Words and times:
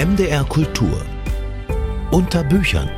MDR 0.00 0.44
Kultur. 0.44 1.04
Unter 2.10 2.42
Büchern. 2.42 2.88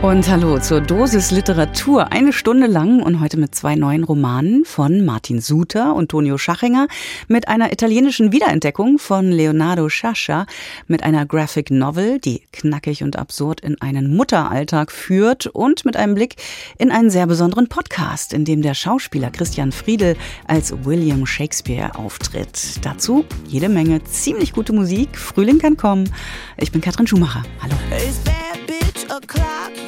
Und 0.00 0.28
hallo 0.28 0.60
zur 0.60 0.80
Dosis 0.80 1.32
Literatur. 1.32 2.12
Eine 2.12 2.32
Stunde 2.32 2.68
lang 2.68 3.02
und 3.02 3.18
heute 3.18 3.36
mit 3.36 3.56
zwei 3.56 3.74
neuen 3.74 4.04
Romanen 4.04 4.64
von 4.64 5.04
Martin 5.04 5.40
Suter 5.40 5.96
und 5.96 6.12
Tonio 6.12 6.38
Schachinger, 6.38 6.86
mit 7.26 7.48
einer 7.48 7.72
italienischen 7.72 8.30
Wiederentdeckung 8.30 9.00
von 9.00 9.32
Leonardo 9.32 9.88
Sciascia, 9.88 10.46
mit 10.86 11.02
einer 11.02 11.26
Graphic 11.26 11.72
Novel, 11.72 12.20
die 12.20 12.42
knackig 12.52 13.02
und 13.02 13.16
absurd 13.16 13.60
in 13.60 13.80
einen 13.80 14.14
Mutteralltag 14.14 14.92
führt 14.92 15.48
und 15.48 15.84
mit 15.84 15.96
einem 15.96 16.14
Blick 16.14 16.36
in 16.78 16.92
einen 16.92 17.10
sehr 17.10 17.26
besonderen 17.26 17.68
Podcast, 17.68 18.32
in 18.32 18.44
dem 18.44 18.62
der 18.62 18.74
Schauspieler 18.74 19.32
Christian 19.32 19.72
Friedel 19.72 20.16
als 20.46 20.72
William 20.84 21.26
Shakespeare 21.26 21.96
auftritt. 21.96 22.78
Dazu 22.82 23.24
jede 23.48 23.68
Menge 23.68 24.04
ziemlich 24.04 24.52
gute 24.52 24.72
Musik. 24.72 25.18
Frühling 25.18 25.58
kann 25.58 25.76
kommen. 25.76 26.14
Ich 26.56 26.70
bin 26.70 26.80
Katrin 26.80 27.08
Schumacher. 27.08 27.42
Hallo. 27.60 27.74
o'clock, 29.10 29.87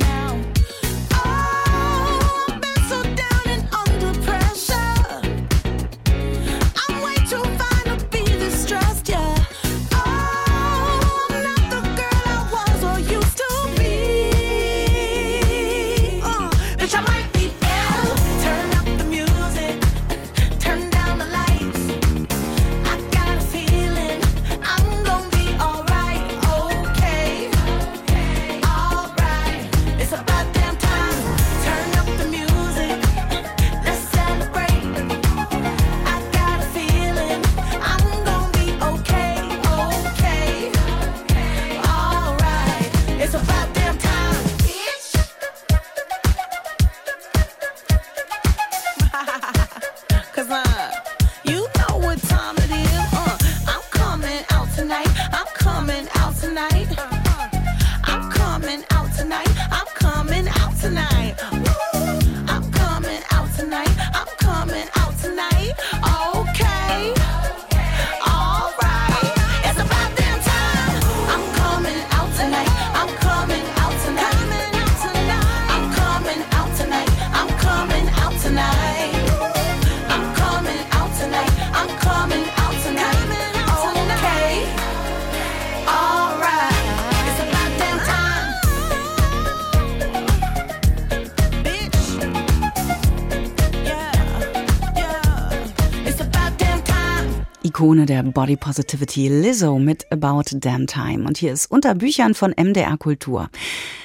Ikone 97.81 98.05
der 98.05 98.21
Body 98.21 98.57
Positivity 98.57 99.27
Lizzo 99.27 99.79
mit 99.79 100.05
About 100.11 100.43
Damn 100.51 100.85
Time. 100.85 101.27
Und 101.27 101.39
hier 101.39 101.51
ist 101.51 101.65
unter 101.65 101.95
Büchern 101.95 102.35
von 102.35 102.53
MDR 102.55 102.95
Kultur. 102.95 103.49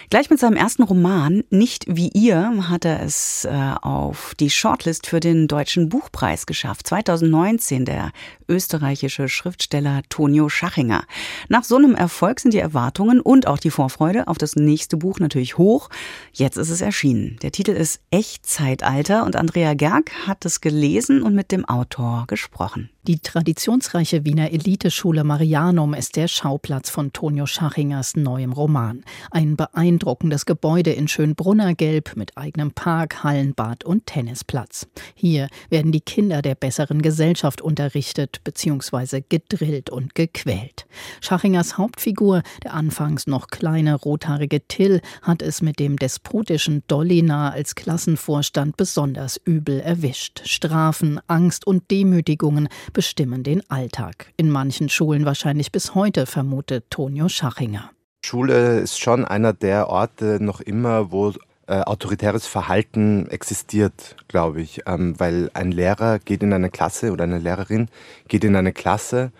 Gleich 0.09 0.31
mit 0.31 0.39
seinem 0.39 0.57
ersten 0.57 0.83
Roman 0.83 1.45
Nicht 1.51 1.85
wie 1.87 2.09
ihr 2.15 2.71
hat 2.71 2.87
er 2.87 3.03
es 3.03 3.45
äh, 3.45 3.51
auf 3.83 4.35
die 4.41 4.49
Shortlist 4.49 5.07
für 5.07 5.21
den 5.21 5.47
Deutschen 5.47 5.91
Buchpreis 5.91 6.47
geschafft. 6.47 6.87
2019 6.87 7.85
der 7.85 8.13
österreichische 8.49 9.29
Schriftsteller 9.29 10.03
Tonio 10.09 10.49
Schachinger. 10.49 11.05
Nach 11.49 11.65
so 11.65 11.77
einem 11.77 11.95
Erfolg 11.95 12.41
sind 12.41 12.55
die 12.55 12.59
Erwartungen 12.59 13.21
und 13.21 13.47
auch 13.47 13.59
die 13.59 13.71
Vorfreude 13.71 14.29
auf 14.29 14.39
das 14.39 14.57
nächste 14.57 14.97
Buch 14.97 15.19
natürlich 15.19 15.59
hoch. 15.59 15.89
Jetzt 16.33 16.57
ist 16.57 16.71
es 16.71 16.81
erschienen. 16.81 17.39
Der 17.43 17.53
Titel 17.53 17.73
ist 17.73 18.01
Echtzeitalter 18.11 19.25
und 19.25 19.37
Andrea 19.37 19.75
Gerg 19.75 20.11
hat 20.27 20.45
es 20.45 20.61
gelesen 20.61 21.23
und 21.23 21.35
mit 21.35 21.53
dem 21.53 21.65
Autor 21.65 22.25
gesprochen. 22.27 22.91
Die 23.07 23.21
traditionsreiche 23.21 24.25
Wiener 24.25 24.51
Eliteschule 24.51 25.23
Marianum 25.23 25.95
ist 25.95 26.17
der 26.17 26.27
Schauplatz 26.27 26.91
von 26.91 27.13
Tonio 27.13 27.47
Schachingers 27.47 28.17
neuem 28.17 28.53
Roman. 28.53 29.05
Ein 29.31 29.57
beeindruckendes 29.57 30.45
Gebäude 30.45 30.91
in 30.91 31.07
Schönbrunnergelb 31.07 32.17
mit 32.17 32.37
eigenem 32.37 32.73
Park, 32.73 33.23
Hallenbad 33.23 33.85
und 33.85 34.07
Tennisplatz. 34.07 34.89
Hier 35.15 35.47
werden 35.71 35.93
die 35.93 36.01
Kinder 36.01 36.43
der 36.43 36.57
besseren 36.57 37.01
Gesellschaft 37.01 37.61
unterrichtet 37.61 38.36
bzw. 38.45 39.23
gedrillt 39.29 39.91
und 39.91 40.15
gequält. 40.15 40.87
Schachingers 41.21 41.79
Hauptfigur, 41.79 42.43
der 42.63 42.75
anfangs 42.75 43.27
noch 43.27 43.49
kleine 43.49 43.95
rothaarige 43.95 44.67
Till, 44.67 45.01
hat 45.23 45.43
es 45.43 45.63
mit 45.63 45.79
dem 45.79 45.97
despotischen 45.97 46.83
Dollina 46.89 47.51
als 47.51 47.75
Klassenvorstand 47.75 48.77
besonders 48.77 49.41
übel 49.45 49.81
erwischt. 49.81 50.43
Strafen, 50.45 51.21
Angst 51.27 51.67
und 51.67 51.91
Demütigungen 51.91 52.69
bestimmen 52.93 53.43
den 53.43 53.69
Alltag. 53.71 54.33
In 54.37 54.51
manchen 54.51 54.89
Schulen 54.89 55.25
wahrscheinlich 55.25 55.73
bis 55.73 55.95
heute, 55.95 56.27
vermutet 56.27 56.87
Tonio 56.91 57.29
Schachinger. 57.29 57.91
Schule 58.25 58.81
ist 58.81 58.99
schon 58.99 59.25
einer 59.25 59.53
der 59.53 59.89
Orte 59.89 60.39
noch 60.41 60.61
immer, 60.61 61.13
wo 61.13 61.33
äh, 61.67 61.81
autoritäres 61.81 62.47
Verhalten 62.47 63.29
existiert, 63.29 64.17
glaube 64.29 64.61
ich. 64.61 64.83
Ähm, 64.87 65.19
weil 65.19 65.51
ein 65.55 65.73
Lehrer 65.73 66.19
geht 66.19 66.43
in 66.43 66.53
eine 66.53 66.71
Klasse 66.71 67.13
oder 67.13 67.25
eine 67.25 67.39
Lehrerin 67.39 67.89
geht 68.29 68.45
in 68.45 68.57
eine 68.57 68.73
Klasse 68.73 69.33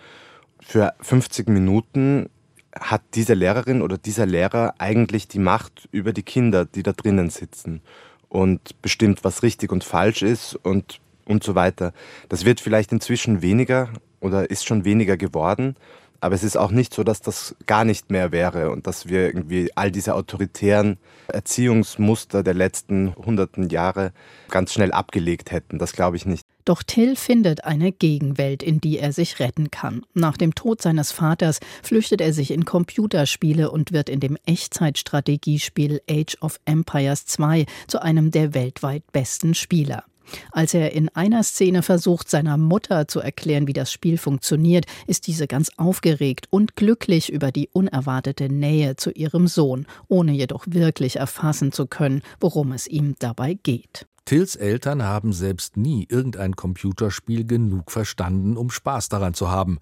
für 0.67 0.93
50 0.99 1.47
Minuten 1.47 2.29
hat 2.77 3.01
diese 3.15 3.33
Lehrerin 3.33 3.81
oder 3.81 3.97
dieser 3.97 4.25
Lehrer 4.25 4.75
eigentlich 4.77 5.27
die 5.27 5.39
Macht 5.39 5.87
über 5.91 6.13
die 6.13 6.23
Kinder, 6.23 6.65
die 6.65 6.83
da 6.83 6.91
drinnen 6.91 7.29
sitzen 7.29 7.81
und 8.29 8.81
bestimmt, 8.81 9.23
was 9.23 9.43
richtig 9.43 9.71
und 9.71 9.83
falsch 9.83 10.21
ist 10.21 10.55
und 10.55 10.99
und 11.25 11.43
so 11.43 11.55
weiter. 11.55 11.93
Das 12.29 12.45
wird 12.45 12.61
vielleicht 12.61 12.91
inzwischen 12.91 13.41
weniger 13.41 13.89
oder 14.21 14.49
ist 14.49 14.65
schon 14.65 14.85
weniger 14.85 15.17
geworden. 15.17 15.75
Aber 16.19 16.35
es 16.35 16.43
ist 16.43 16.57
auch 16.57 16.71
nicht 16.71 16.93
so, 16.93 17.03
dass 17.03 17.21
das 17.21 17.55
gar 17.65 17.85
nicht 17.85 18.11
mehr 18.11 18.31
wäre 18.31 18.71
und 18.71 18.87
dass 18.87 19.07
wir 19.07 19.25
irgendwie 19.25 19.71
all 19.75 19.91
diese 19.91 20.15
autoritären 20.15 20.97
Erziehungsmuster 21.27 22.43
der 22.43 22.53
letzten 22.53 23.15
hunderten 23.15 23.69
Jahre 23.69 24.13
ganz 24.49 24.73
schnell 24.73 24.91
abgelegt 24.91 25.51
hätten. 25.51 25.79
Das 25.79 25.93
glaube 25.93 26.17
ich 26.17 26.25
nicht. 26.25 26.45
Doch 26.65 26.83
Till 26.83 27.15
findet 27.15 27.63
eine 27.63 27.93
Gegenwelt, 27.93 28.61
in 28.61 28.81
die 28.81 28.99
er 28.99 29.13
sich 29.13 29.39
retten 29.39 29.71
kann. 29.71 30.01
Nach 30.13 30.35
dem 30.35 30.53
Tod 30.53 30.81
seines 30.81 31.13
Vaters 31.13 31.59
flüchtet 31.81 32.19
er 32.19 32.33
sich 32.33 32.51
in 32.51 32.65
Computerspiele 32.65 33.71
und 33.71 33.93
wird 33.93 34.09
in 34.09 34.19
dem 34.19 34.37
Echtzeitstrategiespiel 34.45 36.01
Age 36.09 36.37
of 36.41 36.59
Empires 36.65 37.25
2 37.25 37.65
zu 37.87 38.01
einem 38.01 38.31
der 38.31 38.53
weltweit 38.53 39.03
besten 39.13 39.55
Spieler. 39.55 40.03
Als 40.51 40.73
er 40.73 40.93
in 40.93 41.09
einer 41.09 41.43
Szene 41.43 41.83
versucht, 41.83 42.29
seiner 42.29 42.57
Mutter 42.57 43.07
zu 43.07 43.19
erklären, 43.19 43.67
wie 43.67 43.73
das 43.73 43.91
Spiel 43.91 44.17
funktioniert, 44.17 44.85
ist 45.05 45.27
diese 45.27 45.47
ganz 45.47 45.71
aufgeregt 45.77 46.47
und 46.49 46.75
glücklich 46.75 47.31
über 47.31 47.51
die 47.51 47.69
unerwartete 47.71 48.49
Nähe 48.49 48.95
zu 48.95 49.11
ihrem 49.11 49.47
Sohn, 49.47 49.85
ohne 50.07 50.33
jedoch 50.33 50.65
wirklich 50.67 51.17
erfassen 51.17 51.71
zu 51.71 51.87
können, 51.87 52.21
worum 52.39 52.71
es 52.71 52.87
ihm 52.87 53.15
dabei 53.19 53.53
geht. 53.55 54.07
Tills 54.25 54.55
Eltern 54.57 55.03
haben 55.03 55.31
selbst 55.31 55.77
nie 55.77 56.05
irgendein 56.09 56.55
Computerspiel 56.55 57.45
genug 57.45 57.91
verstanden, 57.91 58.57
um 58.57 58.69
Spaß 58.69 59.07
daran 59.09 59.33
zu 59.33 59.49
haben, 59.49 59.79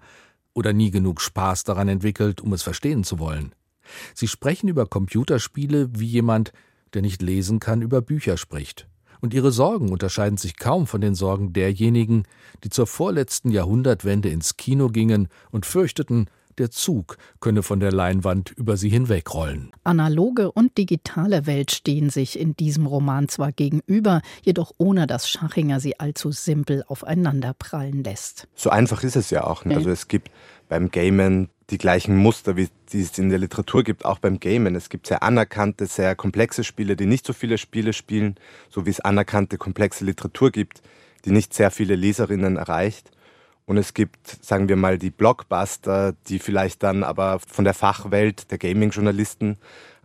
oder 0.54 0.72
nie 0.72 0.90
genug 0.90 1.20
Spaß 1.20 1.64
daran 1.64 1.88
entwickelt, 1.88 2.40
um 2.40 2.52
es 2.52 2.62
verstehen 2.62 3.04
zu 3.04 3.18
wollen. 3.18 3.54
Sie 4.14 4.26
sprechen 4.26 4.68
über 4.68 4.86
Computerspiele 4.86 5.88
wie 5.98 6.06
jemand, 6.06 6.52
der 6.94 7.02
nicht 7.02 7.20
lesen 7.20 7.60
kann, 7.60 7.82
über 7.82 8.00
Bücher 8.00 8.36
spricht 8.36 8.88
und 9.20 9.34
ihre 9.34 9.52
Sorgen 9.52 9.90
unterscheiden 9.90 10.38
sich 10.38 10.56
kaum 10.56 10.86
von 10.86 11.00
den 11.00 11.14
Sorgen 11.14 11.52
derjenigen, 11.52 12.24
die 12.64 12.70
zur 12.70 12.86
vorletzten 12.86 13.50
Jahrhundertwende 13.50 14.28
ins 14.28 14.56
Kino 14.56 14.88
gingen 14.88 15.28
und 15.50 15.66
fürchteten, 15.66 16.28
der 16.58 16.70
Zug 16.70 17.18
könne 17.40 17.62
von 17.62 17.80
der 17.80 17.92
Leinwand 17.92 18.50
über 18.50 18.76
sie 18.76 18.88
hinwegrollen. 18.88 19.72
Analoge 19.84 20.50
und 20.50 20.78
digitale 20.78 21.46
Welt 21.46 21.70
stehen 21.70 22.10
sich 22.10 22.38
in 22.38 22.56
diesem 22.56 22.86
Roman 22.86 23.28
zwar 23.28 23.52
gegenüber, 23.52 24.22
jedoch 24.42 24.72
ohne 24.78 25.06
dass 25.06 25.28
Schachinger 25.28 25.80
sie 25.80 26.00
allzu 26.00 26.32
simpel 26.32 26.82
aufeinanderprallen 26.86 28.02
lässt. 28.04 28.48
So 28.54 28.70
einfach 28.70 29.02
ist 29.02 29.16
es 29.16 29.30
ja 29.30 29.44
auch. 29.44 29.64
Also 29.66 29.90
es 29.90 30.08
gibt 30.08 30.30
beim 30.68 30.90
Gamen 30.90 31.48
die 31.70 31.78
gleichen 31.78 32.16
Muster, 32.16 32.56
wie 32.56 32.68
die 32.92 33.02
es 33.02 33.18
in 33.18 33.28
der 33.28 33.38
Literatur 33.38 33.82
gibt, 33.82 34.04
auch 34.04 34.18
beim 34.18 34.38
Gamen. 34.38 34.76
Es 34.76 34.88
gibt 34.88 35.06
sehr 35.08 35.22
anerkannte, 35.22 35.86
sehr 35.86 36.14
komplexe 36.14 36.62
Spiele, 36.62 36.94
die 36.94 37.06
nicht 37.06 37.26
so 37.26 37.32
viele 37.32 37.58
Spiele 37.58 37.92
spielen, 37.92 38.36
so 38.70 38.86
wie 38.86 38.90
es 38.90 39.00
anerkannte, 39.00 39.58
komplexe 39.58 40.04
Literatur 40.04 40.52
gibt, 40.52 40.82
die 41.24 41.32
nicht 41.32 41.54
sehr 41.54 41.70
viele 41.70 41.96
Leserinnen 41.96 42.56
erreicht. 42.56 43.10
Und 43.64 43.78
es 43.78 43.94
gibt, 43.94 44.44
sagen 44.44 44.68
wir 44.68 44.76
mal, 44.76 44.96
die 44.96 45.10
Blockbuster, 45.10 46.14
die 46.28 46.38
vielleicht 46.38 46.84
dann 46.84 47.02
aber 47.02 47.40
von 47.40 47.64
der 47.64 47.74
Fachwelt 47.74 48.50
der 48.52 48.58
Gaming-Journalisten 48.58 49.58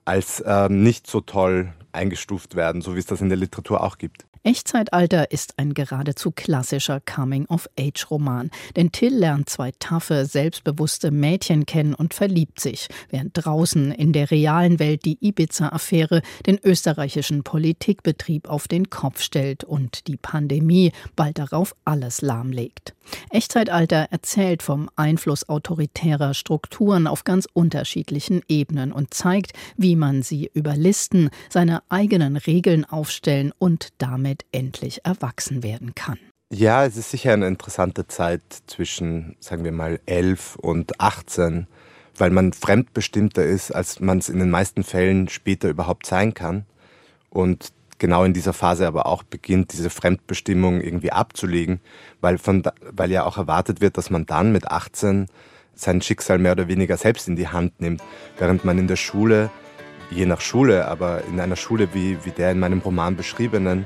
als 0.04 0.44
ähm, 0.48 0.82
nicht 0.82 1.06
so 1.06 1.22
toll 1.22 1.72
eingestuft 1.92 2.56
werden, 2.56 2.82
so 2.82 2.96
wie 2.96 3.00
es 3.00 3.06
das 3.06 3.22
in 3.22 3.30
der 3.30 3.38
Literatur 3.38 3.84
auch 3.84 4.00
gibt. 4.00 4.26
Echtzeitalter 4.44 5.30
ist 5.30 5.60
ein 5.60 5.76
geradezu 5.76 6.32
klassischer 6.32 7.00
Coming-of-Age-Roman, 7.00 8.50
denn 8.76 8.92
Till 8.92 9.16
lernt 9.16 9.50
zwei 9.50 9.72
taffe, 9.78 10.26
selbstbewusste 10.26 11.12
Mädchen 11.12 11.68
kennen 11.68 11.94
und 11.94 12.16
verliebt 12.16 12.60
sich, 12.60 12.88
während 13.12 13.34
draußen 13.34 13.92
in 13.92 14.14
der 14.14 14.32
realen 14.32 14.80
Welt 14.80 15.06
die 15.06 15.20
Ibiza-Affäre 15.22 16.24
den 16.48 16.58
österreichischen 16.64 17.44
Politikbetrieb 17.44 18.50
auf 18.50 18.68
den 18.68 18.90
Kopf 18.90 19.22
stellt 19.22 19.64
und 19.64 20.08
die 20.08 20.18
Pandemie 20.18 20.92
bald 21.16 21.38
darauf 21.38 21.76
alles 21.86 22.24
lahmlegt. 22.24 22.96
Echtzeitalter 23.30 24.08
erzählt 24.10 24.64
vom 24.64 24.90
Einfluss 24.96 25.50
autoritärer 25.50 26.34
Strukturen 26.34 27.08
auf 27.08 27.24
ganz 27.24 27.48
unterschiedlichen 27.52 28.42
Ebenen 28.48 28.92
und 28.92 29.14
zeigt, 29.14 29.54
wie 29.78 29.96
man 29.96 30.22
sie 30.22 30.50
überlisten, 30.54 31.30
seine 31.50 31.84
eigenen 31.90 32.38
Regeln 32.38 32.86
aufstellen 32.86 33.52
und 33.60 33.90
damit 33.98 34.31
endlich 34.52 35.06
erwachsen 35.06 35.64
werden 35.64 35.96
kann. 35.96 36.18
Ja, 36.54 36.86
es 36.86 36.98
ist 36.98 37.12
sicher 37.12 37.32
eine 37.32 37.48
interessante 37.48 38.08
Zeit 38.08 38.42
zwischen, 38.68 39.38
sagen 39.40 39.64
wir 39.64 39.72
mal, 39.72 40.02
11 40.06 40.58
und 40.58 41.00
18, 41.00 41.68
weil 42.18 42.30
man 42.30 42.52
fremdbestimmter 42.52 43.46
ist, 43.46 43.72
als 43.72 44.02
man 44.02 44.18
es 44.18 44.28
in 44.28 44.40
den 44.40 44.50
meisten 44.50 44.84
Fällen 44.84 45.30
später 45.30 45.70
überhaupt 45.70 46.06
sein 46.06 46.34
kann. 46.34 46.66
Und 47.30 47.72
genau 48.00 48.26
in 48.26 48.34
dieser 48.34 48.52
Phase 48.52 48.86
aber 48.86 49.06
auch 49.06 49.24
beginnt, 49.24 49.72
diese 49.72 49.90
Fremdbestimmung 49.90 50.82
irgendwie 50.82 51.14
abzulegen, 51.14 51.80
weil, 52.20 52.38
von, 52.38 52.64
weil 52.82 53.12
ja 53.12 53.24
auch 53.24 53.38
erwartet 53.38 53.80
wird, 53.80 53.98
dass 53.98 54.10
man 54.10 54.26
dann 54.26 54.52
mit 54.52 54.68
18 54.68 55.28
sein 55.74 56.02
Schicksal 56.02 56.38
mehr 56.38 56.52
oder 56.52 56.68
weniger 56.68 56.98
selbst 56.98 57.28
in 57.30 57.38
die 57.38 57.48
Hand 57.48 57.80
nimmt, 57.80 58.04
während 58.38 58.66
man 58.66 58.78
in 58.78 58.88
der 58.88 58.98
Schule, 58.98 59.50
je 60.10 60.26
nach 60.26 60.42
Schule, 60.42 60.88
aber 60.88 61.24
in 61.26 61.40
einer 61.40 61.56
Schule 61.56 61.94
wie, 61.94 62.18
wie 62.26 62.32
der 62.32 62.52
in 62.52 62.60
meinem 62.60 62.80
Roman 62.80 63.16
beschriebenen, 63.16 63.86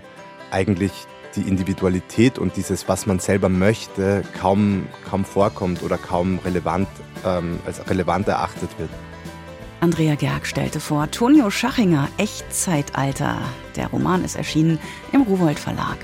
eigentlich 0.56 0.92
die 1.36 1.42
Individualität 1.42 2.40
und 2.40 2.56
dieses, 2.56 2.88
was 2.88 3.06
man 3.06 3.20
selber 3.20 3.50
möchte, 3.50 4.24
kaum, 4.40 4.88
kaum 5.10 5.26
vorkommt 5.26 5.84
oder 5.84 5.98
kaum 5.98 6.40
relevant, 6.40 6.88
ähm, 7.26 7.60
als 7.66 7.88
relevant 7.90 8.28
erachtet 8.30 8.70
wird. 8.80 8.90
Andrea 9.82 10.16
Gerg 10.16 10.48
stellte 10.48 10.80
vor 10.80 11.12
Tonio 11.12 11.50
Schachinger 11.50 12.08
Echtzeitalter. 12.18 13.38
Der 13.76 13.88
Roman 13.88 14.24
ist 14.24 14.38
erschienen 14.38 14.80
im 15.12 15.24
Ruwold 15.24 15.60
Verlag. 15.60 15.98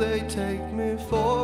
They 0.00 0.20
take 0.20 0.62
me 0.72 0.96
for 1.10 1.39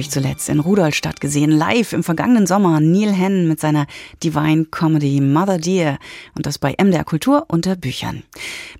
ich 0.00 0.10
zuletzt 0.10 0.39
in 0.48 0.60
Rudolstadt 0.60 1.20
gesehen, 1.20 1.50
live 1.50 1.92
im 1.92 2.02
vergangenen 2.02 2.46
Sommer. 2.46 2.80
Neil 2.80 3.12
Henn 3.12 3.48
mit 3.48 3.60
seiner 3.60 3.86
Divine 4.22 4.64
Comedy 4.64 5.20
Mother 5.20 5.58
Dear 5.58 5.98
und 6.34 6.46
das 6.46 6.58
bei 6.58 6.74
MDR 6.80 7.04
Kultur 7.04 7.44
unter 7.48 7.76
Büchern. 7.76 8.22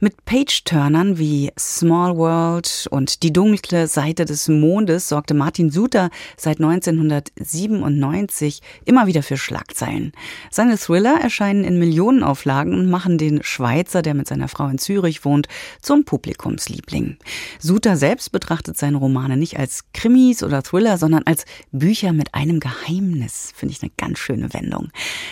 Mit 0.01 0.25
Page-Turnern 0.25 1.19
wie 1.19 1.51
Small 1.59 2.17
World 2.17 2.89
und 2.91 3.23
Die 3.23 3.33
dunkle 3.33 3.87
Seite 3.87 4.25
des 4.25 4.49
Mondes 4.49 5.09
sorgte 5.09 5.35
Martin 5.35 5.71
Suter 5.71 6.11
seit 6.37 6.61
1997 6.61 8.61
immer 8.85 9.07
wieder 9.07 9.23
für 9.23 9.37
Schlagzeilen. 9.37 10.13
Seine 10.51 10.79
Thriller 10.79 11.21
erscheinen 11.21 11.65
in 11.65 11.79
Millionenauflagen 11.79 12.75
und 12.75 12.89
machen 12.89 13.19
den 13.19 13.43
Schweizer, 13.43 14.03
der 14.03 14.15
mit 14.15 14.29
seiner 14.29 14.49
Frau 14.49 14.69
in 14.69 14.79
Zürich 14.79 15.25
wohnt, 15.25 15.49
zum 15.83 16.05
Publikumsliebling. 16.05 17.19
Suter 17.59 17.97
selbst 17.97 18.33
betrachtet 18.33 18.79
seine 18.79 18.97
Romane 18.97 19.37
nicht 19.37 19.59
als 19.59 19.85
Krimis 19.93 20.43
oder 20.43 20.63
Thriller, 20.63 20.99
sondern 20.99 21.23
als 21.25 21.45
Bücher 21.73 22.13
mit 22.13 22.35
einem 22.35 22.61
Geheimnis. 22.61 23.53
Finde 23.55 23.75
ich 23.75 23.83
eine 23.83 23.93
ganz 23.97 24.19
schöne 24.19 24.53
Wendung. 24.53 24.89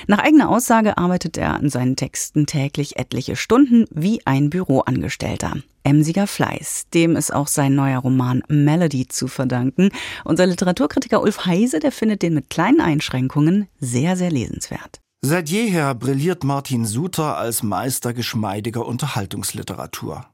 Nach 0.06 0.18
eigener 0.18 0.48
Aussage 0.48 0.98
arbeitet 0.98 1.36
er 1.36 1.54
an 1.54 1.70
seinen 1.70 1.96
Texten 1.96 2.46
täglich 2.46 2.98
etliche 2.98 3.36
Stunden 3.36 3.86
wie 3.90 4.24
ein 4.26 4.50
Büroangestellter. 4.50 5.54
Emsiger 5.84 6.26
Fleiß, 6.26 6.86
dem 6.92 7.16
ist 7.16 7.32
auch 7.32 7.48
sein 7.48 7.74
neuer 7.74 8.00
Roman 8.00 8.42
Melody 8.48 9.08
zu 9.08 9.26
verdanken. 9.26 9.90
Unser 10.24 10.46
Literaturkritiker 10.46 11.22
Ulf 11.22 11.46
Heise, 11.46 11.78
der 11.80 11.92
findet 11.92 12.22
den 12.22 12.34
mit 12.34 12.50
kleinen 12.50 12.80
Einschränkungen 12.80 13.68
sehr, 13.80 14.16
sehr 14.16 14.30
lesenswert. 14.30 15.00
Seit 15.20 15.48
jeher 15.48 15.94
brilliert 15.94 16.44
Martin 16.44 16.84
Suter 16.84 17.38
als 17.38 17.62
Meister 17.62 18.12
geschmeidiger 18.12 18.86
Unterhaltungsliteratur. 18.86 20.26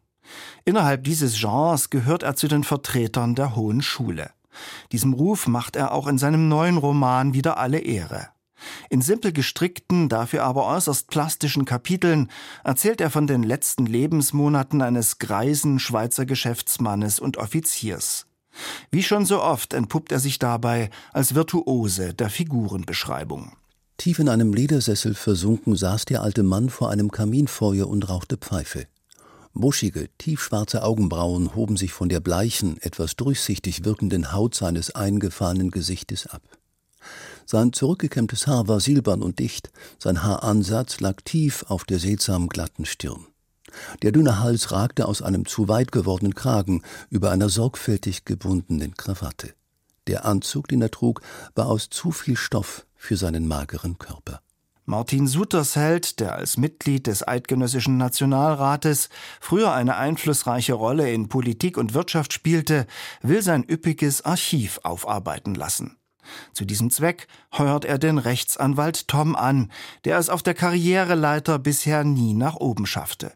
Innerhalb 0.64 1.04
dieses 1.04 1.38
Genres 1.38 1.88
gehört 1.88 2.22
er 2.22 2.36
zu 2.36 2.48
den 2.48 2.64
Vertretern 2.64 3.34
der 3.34 3.56
Hohen 3.56 3.80
Schule. 3.80 4.30
Diesem 4.92 5.12
Ruf 5.12 5.46
macht 5.46 5.76
er 5.76 5.92
auch 5.92 6.06
in 6.06 6.18
seinem 6.18 6.48
neuen 6.48 6.76
Roman 6.76 7.34
wieder 7.34 7.58
alle 7.58 7.78
Ehre. 7.78 8.28
In 8.88 9.02
simpel 9.02 9.32
gestrickten, 9.32 10.08
dafür 10.08 10.44
aber 10.44 10.66
äußerst 10.66 11.08
plastischen 11.08 11.64
Kapiteln 11.64 12.30
erzählt 12.62 13.00
er 13.00 13.10
von 13.10 13.26
den 13.26 13.42
letzten 13.42 13.86
Lebensmonaten 13.86 14.82
eines 14.82 15.18
greisen 15.18 15.78
Schweizer 15.78 16.26
Geschäftsmannes 16.26 17.20
und 17.20 17.36
Offiziers. 17.36 18.26
Wie 18.90 19.02
schon 19.02 19.26
so 19.26 19.42
oft 19.42 19.74
entpuppt 19.74 20.12
er 20.12 20.20
sich 20.20 20.38
dabei 20.38 20.90
als 21.12 21.34
Virtuose 21.34 22.14
der 22.14 22.30
Figurenbeschreibung. 22.30 23.52
Tief 23.96 24.18
in 24.18 24.28
einem 24.28 24.52
Ledersessel 24.52 25.14
versunken 25.14 25.76
saß 25.76 26.04
der 26.04 26.22
alte 26.22 26.42
Mann 26.42 26.68
vor 26.68 26.90
einem 26.90 27.10
Kaminfeuer 27.10 27.88
und 27.88 28.08
rauchte 28.08 28.36
Pfeife. 28.36 28.86
Buschige, 29.54 30.08
tiefschwarze 30.18 30.82
Augenbrauen 30.82 31.54
hoben 31.54 31.76
sich 31.76 31.92
von 31.92 32.08
der 32.08 32.20
bleichen, 32.20 32.76
etwas 32.82 33.14
durchsichtig 33.14 33.84
wirkenden 33.84 34.32
Haut 34.32 34.54
seines 34.54 34.94
eingefahrenen 34.94 35.70
Gesichtes 35.70 36.26
ab. 36.26 36.42
Sein 37.46 37.72
zurückgekämmtes 37.72 38.46
Haar 38.46 38.66
war 38.68 38.80
silbern 38.80 39.22
und 39.22 39.38
dicht, 39.38 39.70
sein 39.98 40.22
Haaransatz 40.22 41.00
lag 41.00 41.20
tief 41.24 41.64
auf 41.68 41.84
der 41.84 42.00
seltsam 42.00 42.48
glatten 42.48 42.84
Stirn. 42.84 43.26
Der 44.02 44.12
dünne 44.12 44.40
Hals 44.40 44.72
ragte 44.72 45.06
aus 45.06 45.22
einem 45.22 45.46
zu 45.46 45.68
weit 45.68 45.92
gewordenen 45.92 46.34
Kragen 46.34 46.82
über 47.10 47.30
einer 47.30 47.48
sorgfältig 47.48 48.24
gebundenen 48.24 48.94
Krawatte. 48.94 49.54
Der 50.06 50.24
Anzug, 50.24 50.68
den 50.68 50.82
er 50.82 50.90
trug, 50.90 51.22
war 51.54 51.66
aus 51.66 51.88
zu 51.90 52.10
viel 52.10 52.36
Stoff 52.36 52.86
für 52.96 53.16
seinen 53.16 53.46
mageren 53.46 53.98
Körper. 53.98 54.40
Martin 54.86 55.26
Sutersheld, 55.26 56.20
der 56.20 56.34
als 56.34 56.58
Mitglied 56.58 57.06
des 57.06 57.26
Eidgenössischen 57.26 57.96
Nationalrates 57.96 59.08
früher 59.40 59.72
eine 59.72 59.96
einflussreiche 59.96 60.74
Rolle 60.74 61.10
in 61.10 61.30
Politik 61.30 61.78
und 61.78 61.94
Wirtschaft 61.94 62.34
spielte, 62.34 62.86
will 63.22 63.40
sein 63.40 63.64
üppiges 63.64 64.26
Archiv 64.26 64.80
aufarbeiten 64.82 65.54
lassen. 65.54 65.96
Zu 66.52 66.66
diesem 66.66 66.90
Zweck 66.90 67.28
heuert 67.56 67.86
er 67.86 67.98
den 67.98 68.18
Rechtsanwalt 68.18 69.08
Tom 69.08 69.36
an, 69.36 69.72
der 70.04 70.18
es 70.18 70.28
auf 70.28 70.42
der 70.42 70.54
Karriereleiter 70.54 71.58
bisher 71.58 72.04
nie 72.04 72.34
nach 72.34 72.56
oben 72.56 72.84
schaffte. 72.84 73.32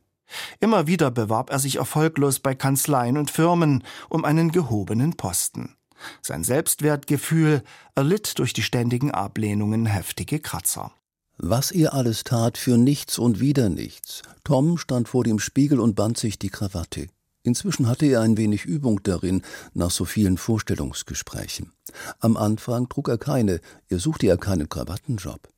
Immer 0.61 0.87
wieder 0.87 1.11
bewarb 1.11 1.50
er 1.50 1.59
sich 1.59 1.76
erfolglos 1.76 2.40
bei 2.40 2.55
Kanzleien 2.55 3.17
und 3.17 3.31
Firmen 3.31 3.85
um 4.11 4.26
einen 4.26 4.52
gehobenen 4.52 5.17
Posten. 5.17 5.76
Sein 6.21 6.45
Selbstwertgefühl 6.45 7.62
erlitt 7.95 8.38
durch 8.38 8.52
die 8.52 8.62
ständigen 8.62 9.11
Ablehnungen 9.11 9.87
heftige 9.87 10.40
Kratzer. 10.40 10.93
Was 11.40 11.71
er 11.71 11.95
alles 11.95 12.25
tat 12.25 12.59
für 12.59 12.76
nichts 12.76 13.16
und 13.16 13.38
wieder 13.38 13.68
nichts. 13.68 14.23
Tom 14.42 14.76
stand 14.76 15.09
vor 15.09 15.23
dem 15.23 15.38
Spiegel 15.38 15.78
und 15.78 15.95
band 15.95 16.18
sich 16.18 16.37
die 16.37 16.50
Krawatte. 16.50 17.07
Inzwischen 17.45 17.87
hatte 17.87 18.07
er 18.07 18.23
ein 18.23 18.37
wenig 18.37 18.64
Übung 18.64 19.04
darin, 19.04 19.42
nach 19.73 19.92
so 19.92 20.04
vielen 20.04 20.37
Vorstellungsgesprächen. 20.37 21.73
Am 22.18 22.37
Anfang 22.37 22.88
trug 22.88 23.09
er 23.09 23.18
keine, 23.18 23.61
er 23.88 24.00
suchte 24.00 24.26
ja 24.26 24.37
keinen 24.37 24.68
Krawattenjob. 24.68 25.49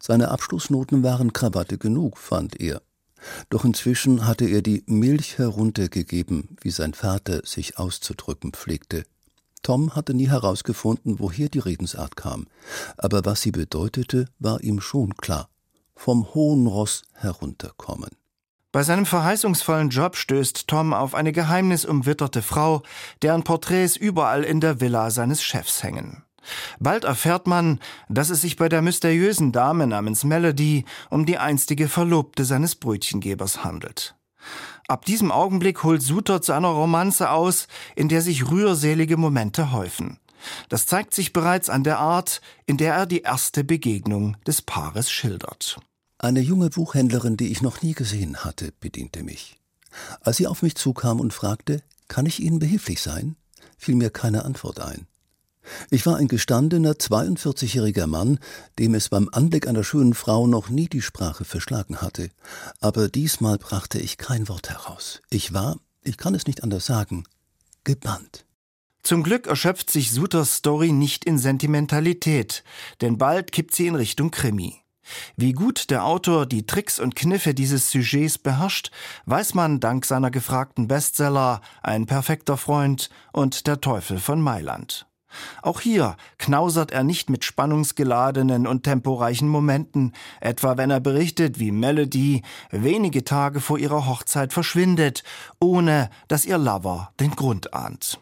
Seine 0.00 0.28
Abschlussnoten 0.28 1.04
waren 1.04 1.32
Krawatte 1.32 1.78
genug, 1.78 2.18
fand 2.18 2.60
er. 2.60 2.82
Doch 3.48 3.64
inzwischen 3.64 4.26
hatte 4.26 4.44
er 4.44 4.60
die 4.60 4.82
Milch 4.86 5.38
heruntergegeben, 5.38 6.56
wie 6.60 6.70
sein 6.70 6.94
Vater 6.94 7.42
sich 7.44 7.78
auszudrücken 7.78 8.52
pflegte. 8.52 9.04
Tom 9.62 9.94
hatte 9.94 10.14
nie 10.14 10.28
herausgefunden, 10.28 11.18
woher 11.18 11.48
die 11.48 11.58
Redensart 11.58 12.16
kam, 12.16 12.46
aber 12.96 13.24
was 13.24 13.42
sie 13.42 13.50
bedeutete, 13.50 14.26
war 14.38 14.62
ihm 14.62 14.80
schon 14.80 15.16
klar. 15.16 15.48
Vom 15.94 16.32
hohen 16.34 16.66
Ross 16.66 17.02
herunterkommen. 17.14 18.10
Bei 18.70 18.82
seinem 18.82 19.06
verheißungsvollen 19.06 19.88
Job 19.88 20.14
stößt 20.16 20.68
Tom 20.68 20.92
auf 20.92 21.14
eine 21.14 21.32
geheimnisumwitterte 21.32 22.42
Frau, 22.42 22.82
deren 23.22 23.42
Porträts 23.42 23.96
überall 23.96 24.44
in 24.44 24.60
der 24.60 24.80
Villa 24.80 25.10
seines 25.10 25.42
Chefs 25.42 25.82
hängen. 25.82 26.22
Bald 26.78 27.04
erfährt 27.04 27.46
man, 27.46 27.80
dass 28.08 28.30
es 28.30 28.42
sich 28.42 28.56
bei 28.56 28.68
der 28.68 28.82
mysteriösen 28.82 29.52
Dame 29.52 29.86
namens 29.86 30.24
Melody 30.24 30.84
um 31.10 31.26
die 31.26 31.38
einstige 31.38 31.88
Verlobte 31.88 32.44
seines 32.44 32.74
Brötchengebers 32.74 33.64
handelt. 33.64 34.14
Ab 34.88 35.04
diesem 35.04 35.30
Augenblick 35.30 35.84
holt 35.84 36.02
Suter 36.02 36.40
zu 36.40 36.52
einer 36.54 36.68
Romanze 36.68 37.30
aus, 37.30 37.68
in 37.94 38.08
der 38.08 38.22
sich 38.22 38.50
rührselige 38.50 39.18
Momente 39.18 39.70
häufen. 39.70 40.18
Das 40.70 40.86
zeigt 40.86 41.12
sich 41.12 41.34
bereits 41.34 41.68
an 41.68 41.84
der 41.84 41.98
Art, 41.98 42.40
in 42.64 42.78
der 42.78 42.94
er 42.94 43.04
die 43.04 43.20
erste 43.20 43.64
Begegnung 43.64 44.38
des 44.46 44.62
Paares 44.62 45.10
schildert. 45.10 45.78
Eine 46.16 46.40
junge 46.40 46.70
Buchhändlerin, 46.70 47.36
die 47.36 47.48
ich 47.48 47.60
noch 47.60 47.82
nie 47.82 47.92
gesehen 47.92 48.44
hatte, 48.44 48.72
bediente 48.80 49.22
mich. 49.22 49.58
Als 50.22 50.38
sie 50.38 50.46
auf 50.46 50.62
mich 50.62 50.74
zukam 50.74 51.20
und 51.20 51.34
fragte, 51.34 51.82
kann 52.08 52.24
ich 52.24 52.40
Ihnen 52.40 52.58
behilflich 52.58 53.02
sein, 53.02 53.36
fiel 53.76 53.94
mir 53.94 54.08
keine 54.08 54.46
Antwort 54.46 54.80
ein. 54.80 55.06
Ich 55.90 56.06
war 56.06 56.16
ein 56.16 56.28
gestandener, 56.28 56.92
42-jähriger 56.92 58.06
Mann, 58.06 58.38
dem 58.78 58.94
es 58.94 59.08
beim 59.08 59.28
Anblick 59.32 59.66
einer 59.66 59.84
schönen 59.84 60.14
Frau 60.14 60.46
noch 60.46 60.68
nie 60.68 60.88
die 60.88 61.02
Sprache 61.02 61.44
verschlagen 61.44 61.98
hatte. 61.98 62.30
Aber 62.80 63.08
diesmal 63.08 63.58
brachte 63.58 63.98
ich 63.98 64.18
kein 64.18 64.48
Wort 64.48 64.70
heraus. 64.70 65.20
Ich 65.30 65.52
war, 65.52 65.78
ich 66.02 66.16
kann 66.16 66.34
es 66.34 66.46
nicht 66.46 66.62
anders 66.62 66.86
sagen, 66.86 67.24
gebannt. 67.84 68.44
Zum 69.02 69.22
Glück 69.22 69.46
erschöpft 69.46 69.90
sich 69.90 70.10
Suters 70.10 70.56
Story 70.56 70.92
nicht 70.92 71.24
in 71.24 71.38
Sentimentalität, 71.38 72.64
denn 73.00 73.16
bald 73.16 73.52
kippt 73.52 73.74
sie 73.74 73.86
in 73.86 73.94
Richtung 73.94 74.30
Krimi. 74.30 74.82
Wie 75.36 75.52
gut 75.52 75.90
der 75.90 76.04
Autor 76.04 76.46
die 76.46 76.66
Tricks 76.66 76.98
und 76.98 77.14
Kniffe 77.14 77.54
dieses 77.54 77.90
Sujets 77.90 78.38
beherrscht, 78.38 78.90
weiß 79.26 79.54
man 79.54 79.80
dank 79.80 80.04
seiner 80.04 80.30
gefragten 80.30 80.88
Bestseller 80.88 81.62
Ein 81.82 82.06
perfekter 82.06 82.56
Freund 82.56 83.08
und 83.32 83.66
Der 83.66 83.80
Teufel 83.80 84.18
von 84.18 84.40
Mailand. 84.40 85.07
Auch 85.62 85.80
hier 85.80 86.16
knausert 86.38 86.90
er 86.90 87.04
nicht 87.04 87.30
mit 87.30 87.44
spannungsgeladenen 87.44 88.66
und 88.66 88.84
temporeichen 88.84 89.48
Momenten, 89.48 90.12
etwa 90.40 90.76
wenn 90.76 90.90
er 90.90 91.00
berichtet, 91.00 91.58
wie 91.58 91.70
Melody 91.70 92.42
wenige 92.70 93.24
Tage 93.24 93.60
vor 93.60 93.78
ihrer 93.78 94.06
Hochzeit 94.06 94.52
verschwindet, 94.52 95.22
ohne 95.60 96.10
dass 96.28 96.44
ihr 96.44 96.58
Lover 96.58 97.12
den 97.20 97.32
Grund 97.32 97.74
ahnt. 97.74 98.18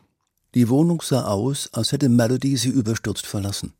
Die 0.55 0.69
Wohnung 0.69 1.03
sah 1.03 1.27
aus, 1.27 1.69
als 1.73 1.93
hätte 1.93 2.09
Melody 2.09 2.57
sie 2.57 2.71
überstürzt 2.71 3.27
verlassen. 3.27 3.75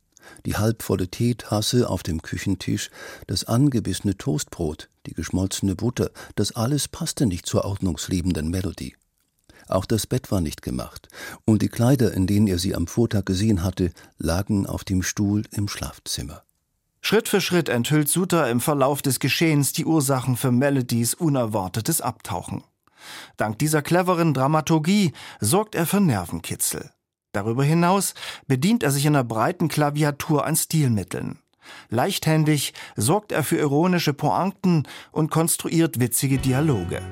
Die 0.45 0.56
halbvolle 0.56 1.09
Teetasse 1.09 1.88
auf 1.88 2.02
dem 2.02 2.21
Küchentisch, 2.21 2.90
das 3.26 3.45
angebissene 3.45 4.16
Toastbrot, 4.16 4.88
die 5.06 5.14
geschmolzene 5.14 5.75
Butter, 5.76 6.11
das 6.35 6.52
alles 6.52 6.88
passte 6.88 7.26
nicht 7.26 7.47
zur 7.47 7.64
ordnungsliebenden 7.64 8.50
Melody. 8.50 8.95
Auch 9.68 9.85
das 9.85 10.06
Bett 10.06 10.30
war 10.30 10.40
nicht 10.40 10.62
gemacht, 10.62 11.08
und 11.44 11.62
die 11.62 11.68
Kleider, 11.68 12.12
in 12.12 12.26
denen 12.26 12.46
er 12.46 12.58
sie 12.58 12.75
am 12.75 12.87
Vortag 12.87 13.25
gesehen 13.25 13.62
hatte, 13.62 13.90
lagen 14.18 14.66
auf 14.66 14.85
dem 14.85 15.02
Stuhl 15.02 15.44
im 15.50 15.68
Schlafzimmer. 15.68 16.42
Schritt 17.00 17.28
für 17.28 17.40
Schritt 17.40 17.68
enthüllt 17.68 18.08
Suter 18.08 18.50
im 18.50 18.61
Verlauf 18.61 19.00
des 19.00 19.20
Geschehens 19.20 19.73
die 19.73 19.85
Ursachen 19.85 20.37
für 20.37 20.50
Melodies 20.50 21.14
unerwartetes 21.14 22.00
Abtauchen. 22.00 22.64
Dank 23.37 23.58
dieser 23.58 23.82
cleveren 23.82 24.35
Dramaturgie 24.35 25.12
sorgt 25.40 25.75
er 25.75 25.87
für 25.87 26.00
Nervenkitzel. 26.00 26.90
Darüber 27.32 27.62
hinaus 27.64 28.14
bedient 28.46 28.82
er 28.82 28.90
sich 28.90 29.06
einer 29.06 29.23
breiten 29.23 29.68
Klaviatur 29.68 30.46
an 30.46 30.56
Stilmitteln. 30.56 31.38
Leichthändig 31.90 32.73
sorgt 32.96 33.32
er 33.32 33.44
für 33.44 33.58
ironische 33.58 34.12
Pointen 34.12 34.85
und 35.12 35.30
konstruiert 35.30 36.00
witzige 36.00 36.38
Dialoge. 36.38 37.02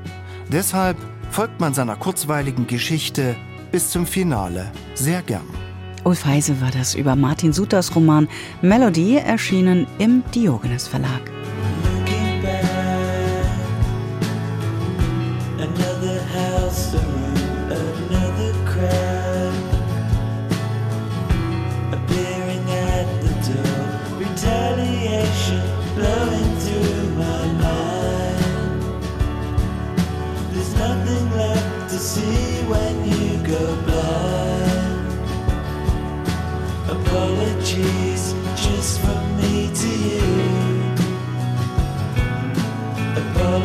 Deshalb 0.50 0.96
folgt 1.34 1.58
man 1.58 1.74
seiner 1.74 1.96
kurzweiligen 1.96 2.68
Geschichte 2.68 3.34
bis 3.72 3.90
zum 3.90 4.06
Finale 4.06 4.70
sehr 4.94 5.20
gern. 5.20 5.42
Ulf 6.04 6.24
Heise 6.24 6.60
war 6.60 6.70
das 6.70 6.94
über 6.94 7.16
Martin 7.16 7.52
Suters 7.52 7.96
Roman 7.96 8.28
Melody, 8.62 9.16
erschienen 9.16 9.88
im 9.98 10.22
Diogenes 10.32 10.86
Verlag. 10.86 11.22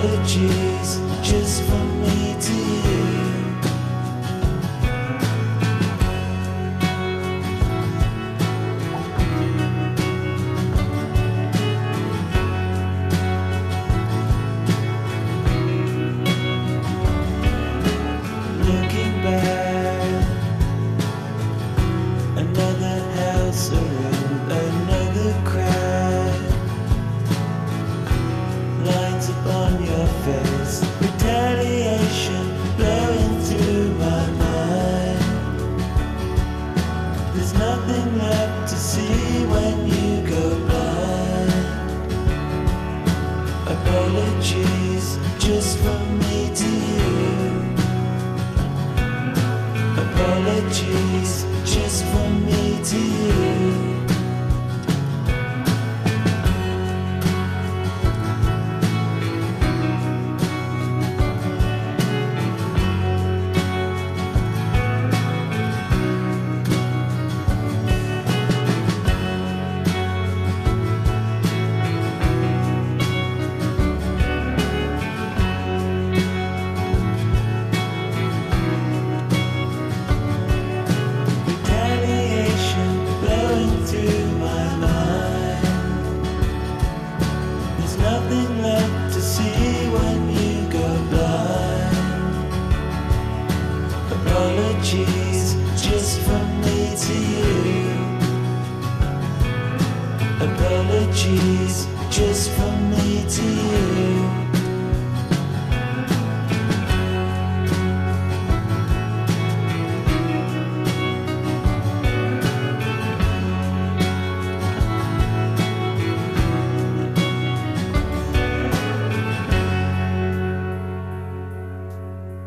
Apologies 0.02 1.02
just 1.22 1.62
from 1.64 1.89
you. 97.14 97.96
Apologies 100.42 101.88
just 102.10 102.52
from 102.52 102.90
me 102.92 103.26
to 103.30 103.44
you. 103.44 104.50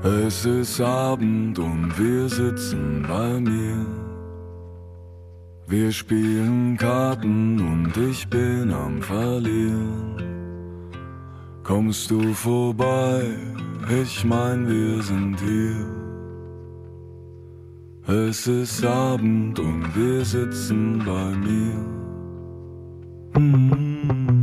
Es 0.04 0.44
ist 0.44 0.80
Abend 0.80 1.58
und 1.58 1.96
wir 1.96 2.28
sitzen 2.28 3.04
bei 3.08 3.38
mir. 3.38 4.01
Wir 5.72 5.90
spielen 5.90 6.76
Karten 6.76 7.58
und 7.58 7.96
ich 7.96 8.28
bin 8.28 8.70
am 8.70 9.00
Verlieren. 9.00 10.22
Kommst 11.62 12.10
du 12.10 12.34
vorbei? 12.34 13.22
Ich 14.02 14.22
mein, 14.22 14.68
wir 14.68 15.02
sind 15.02 15.40
hier. 15.40 15.86
Es 18.06 18.46
ist 18.46 18.84
Abend 18.84 19.58
und 19.58 19.96
wir 19.96 20.22
sitzen 20.26 20.98
bei 21.06 21.30
mir. 21.36 21.80
Mhm. 23.40 24.02
Sag 24.12 24.41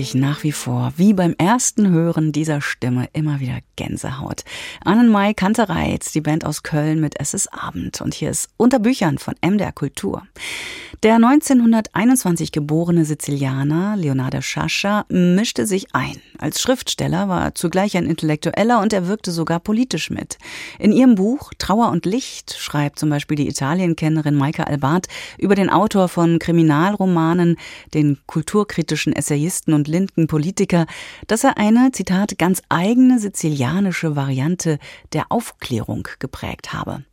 ich 0.00 0.14
nach 0.14 0.42
wie 0.42 0.52
vor, 0.52 0.92
wie 0.96 1.12
beim 1.12 1.34
ersten 1.36 1.90
Hören 1.90 2.32
dieser 2.32 2.60
Stimme, 2.60 3.08
immer 3.12 3.38
wieder 3.40 3.58
Gänsehaut. 3.76 4.44
Annenmai 4.84 5.34
Kantereitz, 5.34 6.12
die 6.12 6.22
Band 6.22 6.44
aus 6.44 6.62
Köln 6.62 7.00
mit 7.00 7.14
Es 7.18 7.34
ist 7.34 7.52
Abend. 7.52 8.00
Und 8.00 8.14
hier 8.14 8.30
ist 8.30 8.48
Unter 8.56 8.78
Büchern 8.78 9.18
von 9.18 9.34
MDR 9.44 9.72
Kultur. 9.72 10.22
Der 11.02 11.14
1921 11.14 12.52
geborene 12.52 13.06
Sizilianer 13.06 13.96
Leonardo 13.96 14.42
Sciascia 14.42 15.06
mischte 15.08 15.66
sich 15.66 15.94
ein. 15.94 16.16
Als 16.38 16.60
Schriftsteller 16.60 17.26
war 17.28 17.42
er 17.42 17.54
zugleich 17.54 17.96
ein 17.96 18.04
Intellektueller 18.04 18.80
und 18.80 18.92
er 18.92 19.06
wirkte 19.06 19.32
sogar 19.32 19.60
politisch 19.60 20.10
mit. 20.10 20.36
In 20.78 20.92
ihrem 20.92 21.14
Buch 21.14 21.52
Trauer 21.56 21.90
und 21.90 22.04
Licht 22.04 22.54
schreibt 22.58 22.98
zum 22.98 23.08
Beispiel 23.08 23.36
die 23.36 23.48
Italienkennerin 23.48 24.34
Maika 24.34 24.64
Albart 24.64 25.06
über 25.38 25.54
den 25.54 25.70
Autor 25.70 26.08
von 26.08 26.38
Kriminalromanen, 26.38 27.56
den 27.94 28.18
kulturkritischen 28.26 29.14
Essayisten 29.14 29.72
und 29.72 29.88
linken 29.90 30.26
Politiker, 30.26 30.86
dass 31.26 31.44
er 31.44 31.58
eine, 31.58 31.92
Zitat, 31.92 32.38
ganz 32.38 32.62
eigene 32.68 33.18
sizilianische 33.18 34.16
Variante 34.16 34.78
der 35.12 35.30
Aufklärung 35.30 36.08
geprägt 36.18 36.72
habe. 36.72 37.04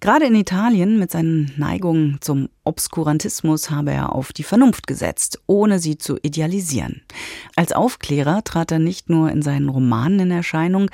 Gerade 0.00 0.26
in 0.26 0.36
Italien 0.36 0.98
mit 0.98 1.10
seinen 1.10 1.52
Neigungen 1.56 2.18
zum 2.20 2.48
Obskurantismus 2.64 3.70
habe 3.70 3.92
er 3.92 4.14
auf 4.14 4.32
die 4.32 4.44
Vernunft 4.44 4.86
gesetzt, 4.86 5.40
ohne 5.46 5.78
sie 5.78 5.98
zu 5.98 6.18
idealisieren. 6.22 7.02
Als 7.56 7.72
Aufklärer 7.72 8.44
trat 8.44 8.70
er 8.70 8.78
nicht 8.78 9.10
nur 9.10 9.30
in 9.30 9.42
seinen 9.42 9.68
Romanen 9.68 10.20
in 10.20 10.30
Erscheinung, 10.30 10.90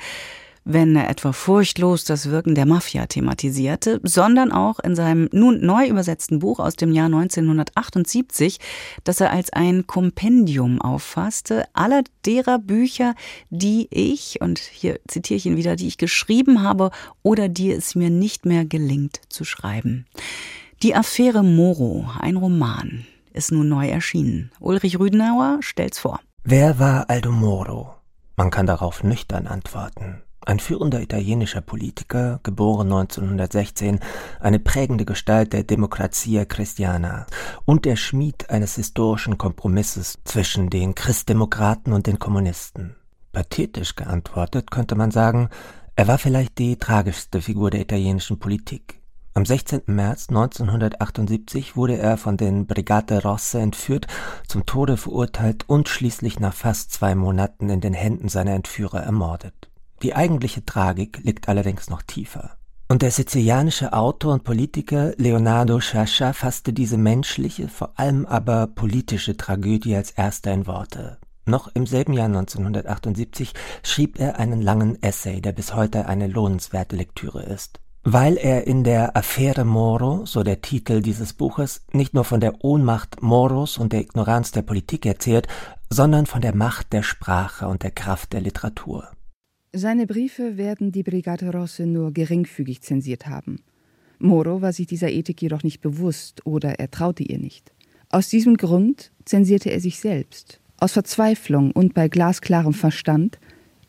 wenn 0.65 0.95
er 0.95 1.09
etwa 1.09 1.31
furchtlos 1.31 2.03
das 2.03 2.29
Wirken 2.31 2.55
der 2.55 2.65
Mafia 2.65 3.05
thematisierte, 3.05 4.01
sondern 4.03 4.51
auch 4.51 4.79
in 4.79 4.95
seinem 4.95 5.29
nun 5.31 5.63
neu 5.63 5.87
übersetzten 5.87 6.39
Buch 6.39 6.59
aus 6.59 6.75
dem 6.75 6.91
Jahr 6.91 7.05
1978, 7.05 8.59
das 9.03 9.21
er 9.21 9.31
als 9.31 9.53
ein 9.53 9.85
Kompendium 9.85 10.81
auffasste, 10.81 11.65
aller 11.73 12.03
derer 12.25 12.57
Bücher, 12.57 13.13
die 13.51 13.87
ich, 13.91 14.41
und 14.41 14.57
hier 14.59 14.99
zitiere 15.07 15.37
ich 15.37 15.45
ihn 15.45 15.57
wieder, 15.57 15.75
die 15.75 15.87
ich 15.87 15.99
geschrieben 15.99 16.63
habe 16.63 16.89
oder 17.21 17.47
die 17.47 17.71
es 17.71 17.93
mir 17.93 18.09
nicht 18.09 18.45
mehr 18.45 18.65
gelingt 18.65 19.21
zu 19.29 19.45
schreiben. 19.45 20.07
Die 20.81 20.95
Affäre 20.95 21.43
Moro, 21.43 22.09
ein 22.19 22.37
Roman, 22.37 23.05
ist 23.33 23.51
nun 23.51 23.69
neu 23.69 23.87
erschienen. 23.87 24.51
Ulrich 24.59 24.99
Rüdenauer 24.99 25.59
stellt's 25.61 25.99
vor. 25.99 26.19
Wer 26.43 26.79
war 26.79 27.09
Aldo 27.09 27.31
Moro? 27.31 27.93
Man 28.35 28.49
kann 28.49 28.65
darauf 28.65 29.03
nüchtern 29.03 29.47
antworten. 29.47 30.24
Ein 30.45 30.59
führender 30.59 31.01
italienischer 31.01 31.61
Politiker, 31.61 32.39
geboren 32.43 32.91
1916, 32.91 33.99
eine 34.39 34.59
prägende 34.59 35.03
Gestalt 35.03 35.53
der 35.53 35.63
Democrazia 35.63 36.45
Cristiana 36.45 37.25
und 37.65 37.85
der 37.85 37.95
Schmied 37.95 38.51
eines 38.51 38.75
historischen 38.75 39.39
Kompromisses 39.39 40.19
zwischen 40.23 40.69
den 40.69 40.93
Christdemokraten 40.93 41.93
und 41.93 42.05
den 42.05 42.19
Kommunisten. 42.19 42.95
Pathetisch 43.31 43.95
geantwortet 43.95 44.69
könnte 44.69 44.93
man 44.93 45.09
sagen, 45.09 45.49
er 45.95 46.07
war 46.07 46.19
vielleicht 46.19 46.59
die 46.59 46.77
tragischste 46.77 47.41
Figur 47.41 47.71
der 47.71 47.81
italienischen 47.81 48.37
Politik. 48.37 49.01
Am 49.33 49.45
16. 49.45 49.81
März 49.87 50.29
1978 50.29 51.75
wurde 51.75 51.97
er 51.97 52.17
von 52.17 52.37
den 52.37 52.67
Brigate 52.67 53.23
Rosse 53.23 53.59
entführt, 53.59 54.05
zum 54.47 54.67
Tode 54.67 54.95
verurteilt 54.95 55.67
und 55.67 55.89
schließlich 55.89 56.39
nach 56.39 56.53
fast 56.53 56.91
zwei 56.91 57.15
Monaten 57.15 57.69
in 57.69 57.81
den 57.81 57.93
Händen 57.93 58.29
seiner 58.29 58.53
Entführer 58.53 59.01
ermordet. 59.01 59.71
Die 60.01 60.15
eigentliche 60.15 60.65
Tragik 60.65 61.19
liegt 61.23 61.49
allerdings 61.49 61.89
noch 61.89 62.01
tiefer. 62.01 62.57
Und 62.87 63.01
der 63.01 63.09
sizilianische 63.09 63.93
Autor 63.93 64.33
und 64.33 64.43
Politiker 64.43 65.13
Leonardo 65.17 65.79
Sciascia 65.79 66.33
fasste 66.33 66.71
diese 66.71 66.97
menschliche, 66.97 67.67
vor 67.67 67.93
allem 67.99 68.27
aber 68.27 68.67
politische 68.67 69.35
Tragödie 69.37 69.95
als 69.95 70.11
erster 70.11 70.53
in 70.53 70.67
Worte. 70.67 71.17
Noch 71.47 71.69
im 71.73 71.87
selben 71.87 72.13
Jahr 72.13 72.27
1978 72.27 73.53
schrieb 73.83 74.19
er 74.19 74.39
einen 74.39 74.61
langen 74.61 75.01
Essay, 75.01 75.41
der 75.41 75.51
bis 75.51 75.73
heute 75.73 76.07
eine 76.07 76.27
lohnenswerte 76.27 76.95
Lektüre 76.95 77.41
ist. 77.43 77.79
Weil 78.03 78.37
er 78.37 78.67
in 78.67 78.83
der 78.83 79.17
Affäre 79.17 79.65
Moro, 79.65 80.27
so 80.27 80.43
der 80.43 80.61
Titel 80.61 81.01
dieses 81.01 81.33
Buches, 81.33 81.81
nicht 81.91 82.13
nur 82.13 82.23
von 82.23 82.39
der 82.39 82.63
Ohnmacht 82.63 83.23
Moros 83.23 83.79
und 83.79 83.93
der 83.93 84.01
Ignoranz 84.01 84.51
der 84.51 84.61
Politik 84.61 85.07
erzählt, 85.07 85.47
sondern 85.89 86.27
von 86.27 86.41
der 86.41 86.55
Macht 86.55 86.93
der 86.93 87.01
Sprache 87.01 87.67
und 87.67 87.81
der 87.81 87.91
Kraft 87.91 88.33
der 88.33 88.41
Literatur. 88.41 89.09
Seine 89.77 90.07
Briefe 90.07 90.55
werden 90.55 90.93
die 90.93 91.03
Brigate 91.03 91.51
Rosse 91.51 91.85
nur 91.85 92.13
geringfügig 92.13 92.79
zensiert 92.79 93.27
haben. 93.27 93.57
Moro 94.19 94.61
war 94.61 94.71
sich 94.71 94.87
dieser 94.87 95.09
Ethik 95.09 95.41
jedoch 95.41 95.63
nicht 95.63 95.81
bewusst 95.81 96.45
oder 96.45 96.79
er 96.79 96.89
traute 96.89 97.23
ihr 97.23 97.39
nicht. 97.39 97.73
Aus 98.07 98.29
diesem 98.29 98.55
Grund 98.55 99.11
zensierte 99.25 99.71
er 99.71 99.81
sich 99.81 99.99
selbst, 99.99 100.61
aus 100.77 100.93
Verzweiflung 100.93 101.71
und 101.71 101.93
bei 101.93 102.07
glasklarem 102.07 102.73
Verstand, 102.73 103.37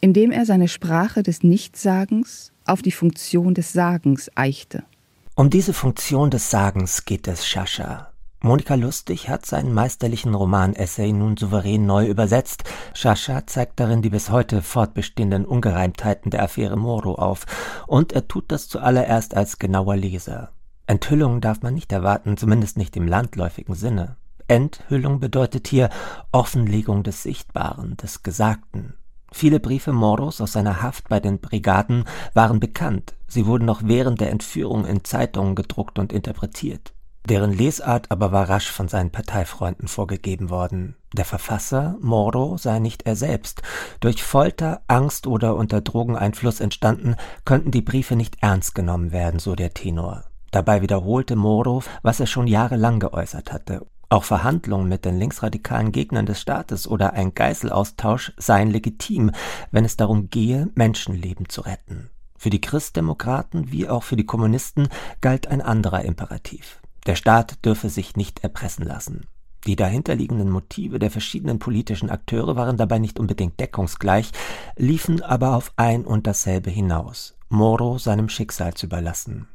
indem 0.00 0.32
er 0.32 0.44
seine 0.44 0.66
Sprache 0.66 1.22
des 1.22 1.44
Nichtsagens 1.44 2.50
auf 2.64 2.82
die 2.82 2.90
Funktion 2.90 3.54
des 3.54 3.72
Sagens 3.72 4.28
eichte. 4.34 4.82
Um 5.36 5.50
diese 5.50 5.72
Funktion 5.72 6.32
des 6.32 6.50
Sagens 6.50 7.04
geht 7.04 7.28
es 7.28 7.44
Sciascia. 7.44 8.10
Monika 8.46 8.76
Lustig 8.76 9.28
hat 9.28 9.44
seinen 9.44 9.74
meisterlichen 9.74 10.32
Roman-Essay 10.32 11.12
nun 11.12 11.36
souverän 11.36 11.84
neu 11.84 12.06
übersetzt. 12.06 12.62
Sciascia 12.94 13.44
zeigt 13.44 13.80
darin 13.80 14.02
die 14.02 14.08
bis 14.08 14.30
heute 14.30 14.62
fortbestehenden 14.62 15.44
Ungereimtheiten 15.44 16.30
der 16.30 16.44
Affäre 16.44 16.76
Moro 16.76 17.16
auf. 17.16 17.44
Und 17.88 18.12
er 18.12 18.28
tut 18.28 18.52
das 18.52 18.68
zuallererst 18.68 19.36
als 19.36 19.58
genauer 19.58 19.96
Leser. 19.96 20.50
Enthüllung 20.86 21.40
darf 21.40 21.62
man 21.62 21.74
nicht 21.74 21.90
erwarten, 21.90 22.36
zumindest 22.36 22.78
nicht 22.78 22.96
im 22.96 23.08
landläufigen 23.08 23.74
Sinne. 23.74 24.14
Enthüllung 24.46 25.18
bedeutet 25.18 25.66
hier 25.66 25.90
Offenlegung 26.30 27.02
des 27.02 27.24
Sichtbaren, 27.24 27.96
des 27.96 28.22
Gesagten. 28.22 28.94
Viele 29.32 29.58
Briefe 29.58 29.92
Moros 29.92 30.40
aus 30.40 30.52
seiner 30.52 30.82
Haft 30.82 31.08
bei 31.08 31.18
den 31.18 31.40
Brigaden 31.40 32.04
waren 32.32 32.60
bekannt. 32.60 33.16
Sie 33.26 33.44
wurden 33.44 33.64
noch 33.64 33.82
während 33.84 34.20
der 34.20 34.30
Entführung 34.30 34.86
in 34.86 35.02
Zeitungen 35.02 35.56
gedruckt 35.56 35.98
und 35.98 36.12
interpretiert. 36.12 36.92
Deren 37.28 37.52
Lesart 37.52 38.12
aber 38.12 38.30
war 38.30 38.48
rasch 38.48 38.70
von 38.70 38.86
seinen 38.86 39.10
Parteifreunden 39.10 39.88
vorgegeben 39.88 40.48
worden. 40.48 40.94
Der 41.12 41.24
Verfasser, 41.24 41.96
Moro, 42.00 42.56
sei 42.56 42.78
nicht 42.78 43.02
er 43.04 43.16
selbst. 43.16 43.62
Durch 43.98 44.22
Folter, 44.22 44.82
Angst 44.86 45.26
oder 45.26 45.56
unter 45.56 45.80
Drogeneinfluss 45.80 46.60
entstanden, 46.60 47.16
könnten 47.44 47.72
die 47.72 47.82
Briefe 47.82 48.14
nicht 48.14 48.36
ernst 48.42 48.76
genommen 48.76 49.10
werden, 49.10 49.40
so 49.40 49.56
der 49.56 49.74
Tenor. 49.74 50.22
Dabei 50.52 50.82
wiederholte 50.82 51.34
Moro, 51.34 51.82
was 52.02 52.20
er 52.20 52.26
schon 52.26 52.46
jahrelang 52.46 53.00
geäußert 53.00 53.52
hatte. 53.52 53.84
Auch 54.08 54.22
Verhandlungen 54.22 54.88
mit 54.88 55.04
den 55.04 55.18
linksradikalen 55.18 55.90
Gegnern 55.90 56.26
des 56.26 56.40
Staates 56.40 56.86
oder 56.86 57.14
ein 57.14 57.34
Geiselaustausch 57.34 58.34
seien 58.36 58.70
legitim, 58.70 59.32
wenn 59.72 59.84
es 59.84 59.96
darum 59.96 60.30
gehe, 60.30 60.70
Menschenleben 60.76 61.48
zu 61.48 61.62
retten. 61.62 62.10
Für 62.38 62.50
die 62.50 62.60
Christdemokraten 62.60 63.72
wie 63.72 63.88
auch 63.88 64.04
für 64.04 64.14
die 64.14 64.26
Kommunisten 64.26 64.88
galt 65.20 65.48
ein 65.48 65.60
anderer 65.60 66.04
Imperativ. 66.04 66.80
Der 67.06 67.14
Staat 67.14 67.64
dürfe 67.64 67.88
sich 67.88 68.16
nicht 68.16 68.42
erpressen 68.42 68.84
lassen. 68.84 69.26
Die 69.66 69.76
dahinterliegenden 69.76 70.50
Motive 70.50 70.98
der 70.98 71.10
verschiedenen 71.10 71.58
politischen 71.58 72.10
Akteure 72.10 72.54
waren 72.56 72.76
dabei 72.76 72.98
nicht 72.98 73.18
unbedingt 73.18 73.58
deckungsgleich, 73.58 74.30
liefen 74.76 75.22
aber 75.22 75.56
auf 75.56 75.72
ein 75.76 76.04
und 76.04 76.26
dasselbe 76.26 76.70
hinaus, 76.70 77.36
Moro 77.48 77.98
seinem 77.98 78.28
Schicksal 78.28 78.74
zu 78.74 78.86
überlassen. 78.86 79.48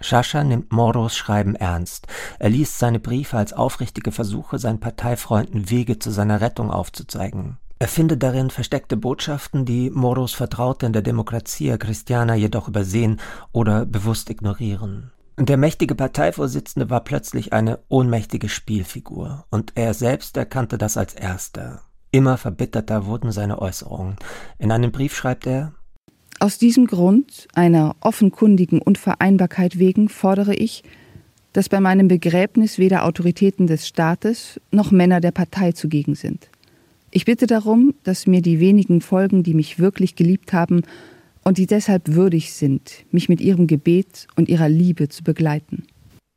Sciascia 0.00 0.44
nimmt 0.44 0.72
Moros 0.72 1.16
Schreiben 1.16 1.54
ernst. 1.56 2.06
Er 2.38 2.50
liest 2.50 2.78
seine 2.78 3.00
Briefe 3.00 3.36
als 3.36 3.52
aufrichtige 3.52 4.12
Versuche, 4.12 4.58
seinen 4.58 4.80
Parteifreunden 4.80 5.70
Wege 5.70 5.98
zu 5.98 6.10
seiner 6.10 6.40
Rettung 6.40 6.70
aufzuzeigen. 6.70 7.58
Er 7.80 7.88
findet 7.88 8.22
darin 8.22 8.50
versteckte 8.50 8.96
Botschaften, 8.96 9.64
die 9.64 9.90
Moros 9.90 10.34
Vertraute 10.34 10.86
in 10.86 10.92
der 10.92 11.02
Demokratia 11.02 11.76
Christiana 11.78 12.34
jedoch 12.34 12.68
übersehen 12.68 13.20
oder 13.52 13.86
bewusst 13.86 14.30
ignorieren. 14.30 15.12
Der 15.40 15.56
mächtige 15.56 15.94
Parteivorsitzende 15.94 16.90
war 16.90 17.04
plötzlich 17.04 17.52
eine 17.52 17.78
ohnmächtige 17.88 18.48
Spielfigur, 18.48 19.44
und 19.50 19.70
er 19.76 19.94
selbst 19.94 20.36
erkannte 20.36 20.78
das 20.78 20.96
als 20.96 21.14
erster. 21.14 21.82
Immer 22.10 22.38
verbitterter 22.38 23.06
wurden 23.06 23.30
seine 23.30 23.62
Äußerungen. 23.62 24.16
In 24.58 24.72
einem 24.72 24.90
Brief 24.90 25.14
schreibt 25.14 25.46
er 25.46 25.74
Aus 26.40 26.58
diesem 26.58 26.88
Grund, 26.88 27.46
einer 27.54 27.94
offenkundigen 28.00 28.82
Unvereinbarkeit 28.82 29.78
wegen, 29.78 30.08
fordere 30.08 30.56
ich, 30.56 30.82
dass 31.52 31.68
bei 31.68 31.78
meinem 31.78 32.08
Begräbnis 32.08 32.78
weder 32.78 33.04
Autoritäten 33.04 33.68
des 33.68 33.86
Staates 33.86 34.60
noch 34.72 34.90
Männer 34.90 35.20
der 35.20 35.30
Partei 35.30 35.70
zugegen 35.70 36.16
sind. 36.16 36.48
Ich 37.12 37.24
bitte 37.24 37.46
darum, 37.46 37.94
dass 38.02 38.26
mir 38.26 38.42
die 38.42 38.58
wenigen 38.58 39.00
Folgen, 39.00 39.44
die 39.44 39.54
mich 39.54 39.78
wirklich 39.78 40.16
geliebt 40.16 40.52
haben, 40.52 40.82
und 41.44 41.58
die 41.58 41.66
deshalb 41.66 42.08
würdig 42.08 42.52
sind, 42.52 43.04
mich 43.10 43.28
mit 43.28 43.40
ihrem 43.40 43.66
Gebet 43.66 44.26
und 44.36 44.48
ihrer 44.48 44.68
Liebe 44.68 45.08
zu 45.08 45.22
begleiten. 45.22 45.86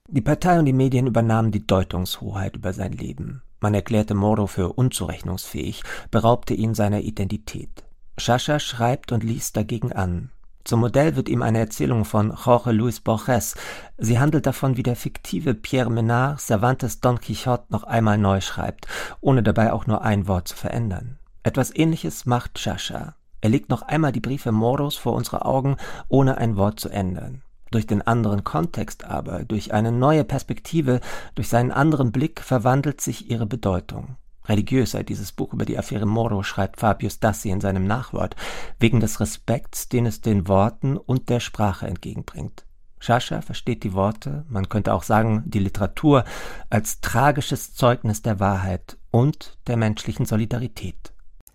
Die 0.10 0.22
Partei 0.22 0.60
und 0.60 0.66
die 0.66 0.74
Medien 0.74 1.08
übernahmen 1.08 1.52
die 1.52 1.66
Deutungshoheit 1.66 2.58
über 2.58 2.74
sein 2.74 2.92
Leben. 2.92 3.42
Man 3.62 3.74
erklärte 3.74 4.14
Moro 4.14 4.48
für 4.48 4.74
unzurechnungsfähig, 4.74 5.84
beraubte 6.10 6.54
ihn 6.54 6.74
seiner 6.74 7.02
Identität. 7.02 7.84
Sciascia 8.20 8.60
schreibt 8.60 9.12
und 9.12 9.24
liest 9.24 9.56
dagegen 9.56 9.94
an. 9.94 10.32
Zum 10.64 10.82
Modell 10.82 11.16
wird 11.16 11.30
ihm 11.30 11.42
eine 11.42 11.60
Erzählung 11.60 12.06
von 12.06 12.34
Jorge 12.46 12.72
Luis 12.72 13.00
Borges. 13.00 13.56
Sie 13.98 14.20
handelt 14.20 14.46
davon, 14.46 14.78
wie 14.78 14.84
der 14.84 14.96
fiktive 14.96 15.54
Pierre 15.54 15.90
Menard 15.90 16.40
Cervantes 16.40 17.00
Don 17.00 17.20
Quixote 17.20 17.66
noch 17.70 17.84
einmal 17.84 18.18
neu 18.18 18.42
schreibt, 18.42 18.88
ohne 19.22 19.44
dabei 19.44 19.74
auch 19.74 19.88
nur 19.88 20.04
ein 20.04 20.28
Wort 20.28 20.48
zu 20.48 20.56
verändern. 20.56 21.18
Etwas 21.44 21.76
ähnliches 21.76 22.26
macht 22.26 22.56
Chascha. 22.56 23.16
Er 23.42 23.50
legt 23.50 23.70
noch 23.70 23.82
einmal 23.82 24.12
die 24.12 24.20
Briefe 24.20 24.52
Moros 24.52 24.96
vor 24.96 25.14
unsere 25.14 25.46
Augen, 25.46 25.78
ohne 26.08 26.38
ein 26.38 26.56
Wort 26.56 26.80
zu 26.80 26.90
ändern. 26.90 27.42
Durch 27.72 27.88
den 27.88 28.02
anderen 28.02 28.44
Kontext 28.44 29.06
aber, 29.06 29.46
durch 29.46 29.74
eine 29.74 29.92
neue 29.92 30.24
Perspektive, 30.24 31.00
durch 31.36 31.48
seinen 31.48 31.72
anderen 31.72 32.12
Blick 32.12 32.42
verwandelt 32.42 33.02
sich 33.02 33.32
ihre 33.32 33.46
Bedeutung. 33.46 34.18
Religiös 34.46 34.92
sei 34.92 35.04
dieses 35.04 35.32
Buch 35.32 35.54
über 35.54 35.66
die 35.66 35.78
Affäre 35.78 36.06
Moro, 36.06 36.44
schreibt 36.44 36.80
Fabius 36.80 37.20
Dassi 37.20 37.50
in 37.50 37.62
seinem 37.62 37.86
Nachwort, 37.86 38.36
wegen 38.80 39.00
des 39.00 39.20
Respekts, 39.20 39.88
den 39.88 40.06
es 40.06 40.22
den 40.22 40.48
Worten 40.48 40.98
und 40.98 41.30
der 41.30 41.40
Sprache 41.40 41.88
entgegenbringt. 41.88 42.66
Schascha 43.00 43.42
versteht 43.42 43.84
die 43.84 43.94
Worte, 43.94 44.46
man 44.48 44.70
könnte 44.70 44.94
auch 44.94 45.04
sagen 45.04 45.44
die 45.46 45.60
Literatur, 45.60 46.24
als 46.70 47.02
tragisches 47.02 47.74
Zeugnis 47.74 48.22
der 48.22 48.40
Wahrheit 48.40 48.98
und 49.10 49.58
der 49.68 49.78
menschlichen 49.78 50.26
Solidarität. 50.26 51.11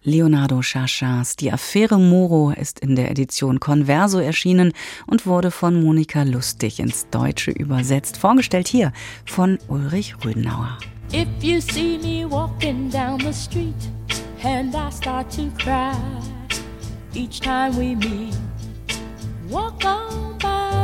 Leonardo 0.07 0.63
Chaschas 0.63 1.35
Die 1.35 1.51
Affäre 1.51 1.99
Moro 1.99 2.53
ist 2.53 2.79
in 2.79 2.95
der 2.95 3.11
Edition 3.11 3.59
Converso 3.59 4.21
erschienen 4.21 4.73
und 5.09 5.27
wurde 5.27 5.51
von 5.51 5.83
Monika 5.83 6.23
Lustig 6.23 6.79
ins 6.79 7.09
Deutsche 7.11 7.51
übersetzt. 7.51 8.17
Vorgestellt 8.17 8.69
hier 8.69 8.93
von 9.25 9.59
Ulrich 9.67 10.15
Rödenauer. 10.25 10.79
If 11.13 11.27
you 11.43 11.61
see 11.61 11.99
me 11.99 12.25
walking 12.31 12.89
down 12.89 13.19
the 13.19 13.33
street 13.33 13.75
and 14.45 14.73
I 14.77 14.93
start 14.93 15.29
to 15.35 15.51
cry 15.59 15.97
each 17.13 17.41
time 17.41 17.77
we 17.77 17.97
meet, 17.97 18.37
walk 19.51 19.85
on 19.85 20.39
by. 20.39 20.76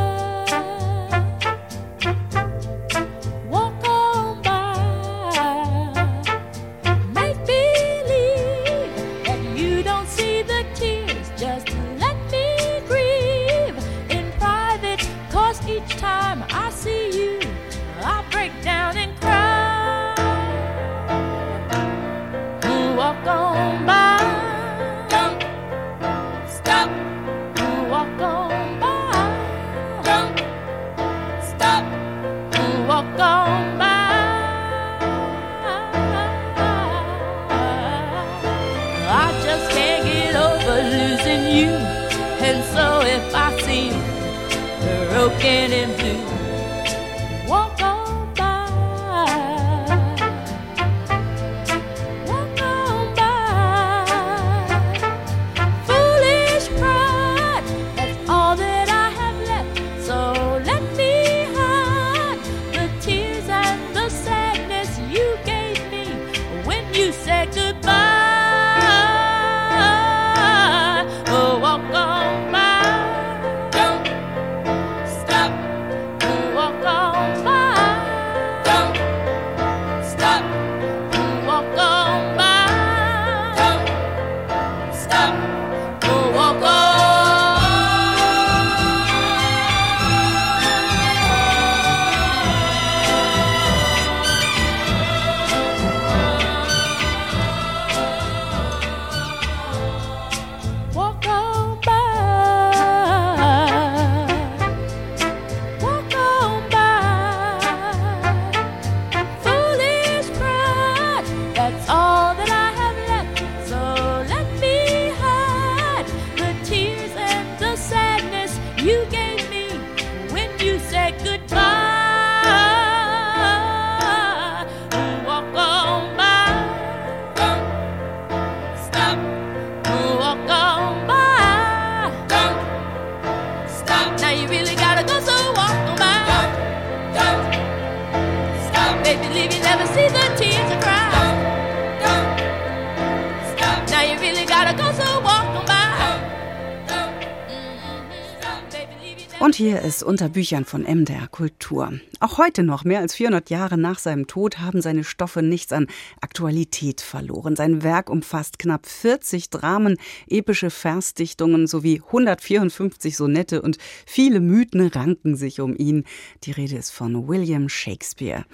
Ist 149.83 150.01
unter 150.01 150.29
Büchern 150.29 150.63
von 150.63 150.83
MDR 150.83 151.27
Kultur. 151.27 151.91
Auch 152.21 152.37
heute 152.37 152.63
noch, 152.63 152.85
mehr 152.85 153.01
als 153.01 153.15
400 153.15 153.49
Jahre 153.49 153.77
nach 153.77 153.99
seinem 153.99 154.27
Tod, 154.27 154.59
haben 154.59 154.81
seine 154.81 155.03
Stoffe 155.03 155.41
nichts 155.41 155.73
an 155.73 155.87
Aktualität 156.21 157.01
verloren. 157.01 157.57
Sein 157.57 157.83
Werk 157.83 158.09
umfasst 158.09 158.59
knapp 158.59 158.85
40 158.85 159.49
Dramen, 159.49 159.97
epische 160.29 160.69
Versdichtungen 160.69 161.67
sowie 161.67 162.01
154 162.01 163.17
Sonette 163.17 163.61
und 163.61 163.77
viele 164.05 164.39
Mythen 164.39 164.87
ranken 164.87 165.35
sich 165.35 165.59
um 165.59 165.75
ihn. 165.75 166.05
Die 166.43 166.51
Rede 166.51 166.77
ist 166.77 166.91
von 166.91 167.27
William 167.27 167.67
Shakespeare. 167.67 168.45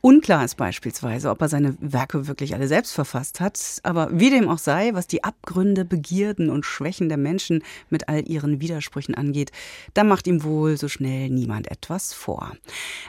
Unklar 0.00 0.46
ist 0.46 0.56
beispielsweise, 0.56 1.28
ob 1.28 1.42
er 1.42 1.50
seine 1.50 1.76
Werke 1.80 2.28
wirklich 2.28 2.54
alle 2.54 2.66
selbst 2.66 2.94
verfasst 2.94 3.40
hat, 3.40 3.60
aber 3.82 4.08
wie 4.10 4.30
dem 4.30 4.48
auch 4.48 4.56
sei, 4.56 4.94
was 4.94 5.06
die 5.06 5.22
Abgründe, 5.22 5.84
Begierden 5.84 6.48
und 6.48 6.64
Schwächen 6.64 7.10
der 7.10 7.18
Menschen 7.18 7.62
mit 7.90 8.08
all 8.08 8.26
ihren 8.26 8.62
Widersprüchen 8.62 9.14
angeht, 9.14 9.52
da 9.92 10.02
macht 10.02 10.26
ihm 10.26 10.44
wohl 10.44 10.77
so 10.78 10.88
schnell 10.88 11.28
niemand 11.28 11.70
etwas 11.70 12.12
vor. 12.14 12.52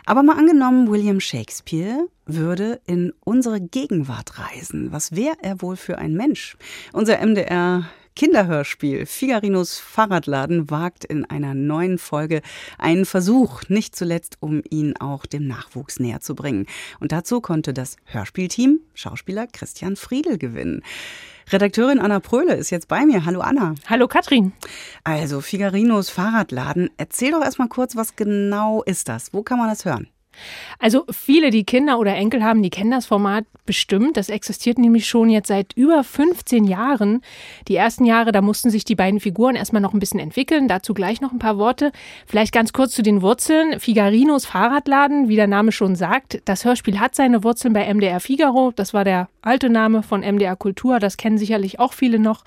Aber 0.06 0.24
mal 0.24 0.38
angenommen, 0.38 0.90
William 0.90 1.20
Shakespeare 1.20 2.08
würde 2.26 2.82
in 2.86 3.14
unsere 3.24 3.62
Gegenwart 3.62 4.38
reisen. 4.38 4.92
Was 4.92 5.16
wäre 5.16 5.38
er 5.42 5.62
wohl 5.62 5.76
für 5.76 5.98
ein 5.98 6.14
Mensch? 6.14 6.58
Unser 6.94 7.26
MDR 7.26 7.86
Kinderhörspiel 8.20 9.06
Figarinos 9.06 9.80
Fahrradladen 9.80 10.70
wagt 10.70 11.06
in 11.06 11.24
einer 11.24 11.54
neuen 11.54 11.98
Folge 11.98 12.42
einen 12.78 13.06
Versuch, 13.06 13.62
nicht 13.70 13.96
zuletzt, 13.96 14.36
um 14.42 14.62
ihn 14.70 14.98
auch 14.98 15.26
dem 15.26 15.48
Nachwuchs 15.48 16.02
näher 16.02 16.20
zu 16.20 16.36
bringen. 16.36 16.66
Und 17.00 17.14
dazu 17.14 17.40
konnte 17.40 17.74
das 17.74 17.96
Hörspielteam 18.04 18.82
Schauspieler 18.94 19.48
Christian 19.48 19.96
Friedel 19.96 20.38
gewinnen. 20.38 20.84
Redakteurin 21.52 22.00
Anna 22.00 22.20
Pröhle 22.20 22.54
ist 22.54 22.70
jetzt 22.70 22.88
bei 22.88 23.06
mir. 23.06 23.26
Hallo 23.26 23.40
Anna. 23.40 23.74
Hallo 23.88 24.08
Katrin. 24.08 24.54
Also 25.04 25.42
Figarinos 25.42 26.12
Fahrradladen. 26.12 26.92
Erzähl 26.98 27.32
doch 27.32 27.42
erstmal 27.42 27.70
kurz, 27.70 27.96
was 27.96 28.16
genau 28.16 28.84
ist 28.84 29.10
das? 29.10 29.34
Wo 29.34 29.42
kann 29.42 29.58
man 29.58 29.68
das 29.68 29.84
hören? 29.84 30.10
Also 30.78 31.06
viele, 31.12 31.50
die 31.50 31.66
Kinder 31.66 32.00
oder 32.00 32.16
Enkel 32.16 32.44
haben, 32.44 32.64
die 32.64 32.70
kennen 32.70 32.92
das 32.92 33.08
Format 33.08 33.46
bestimmt. 33.66 34.16
Das 34.16 34.30
existiert 34.30 34.78
nämlich 34.78 35.08
schon 35.08 35.30
jetzt 35.30 35.48
seit 35.48 35.74
über 35.74 36.04
15 36.04 36.64
Jahren. 36.66 37.22
Die 37.68 37.76
ersten 37.76 38.06
Jahre, 38.06 38.32
da 38.32 38.42
mussten 38.42 38.70
sich 38.70 38.86
die 38.86 38.96
beiden 38.96 39.20
Figuren 39.20 39.56
erstmal 39.56 39.82
noch 39.82 39.94
ein 39.94 40.00
bisschen 40.00 40.20
entwickeln. 40.20 40.68
Dazu 40.68 40.94
gleich 40.94 41.20
noch 41.20 41.32
ein 41.32 41.40
paar 41.40 41.58
Worte. 41.58 41.92
Vielleicht 42.26 42.54
ganz 42.54 42.74
kurz 42.74 42.94
zu 42.94 43.02
den 43.02 43.22
Wurzeln. 43.22 43.80
Figarinos 43.80 44.46
Fahrradladen, 44.46 45.28
wie 45.28 45.36
der 45.36 45.48
Name 45.48 45.72
schon 45.72 45.96
sagt. 45.96 46.42
Das 46.46 46.64
Hörspiel 46.64 47.00
hat 47.00 47.16
seine 47.16 47.44
Wurzeln 47.44 47.74
bei 47.74 47.92
MDR 47.94 48.20
Figaro. 48.20 48.72
Das 48.76 48.94
war 48.94 49.04
der 49.04 49.30
alte 49.42 49.70
Name 49.70 50.04
von 50.04 50.22
MDR 50.22 50.56
Kultur, 50.56 51.00
das 51.00 51.18
kennen 51.18 51.38
sicherlich 51.38 51.80
auch 51.80 51.94
viele 51.94 52.20
noch. 52.20 52.44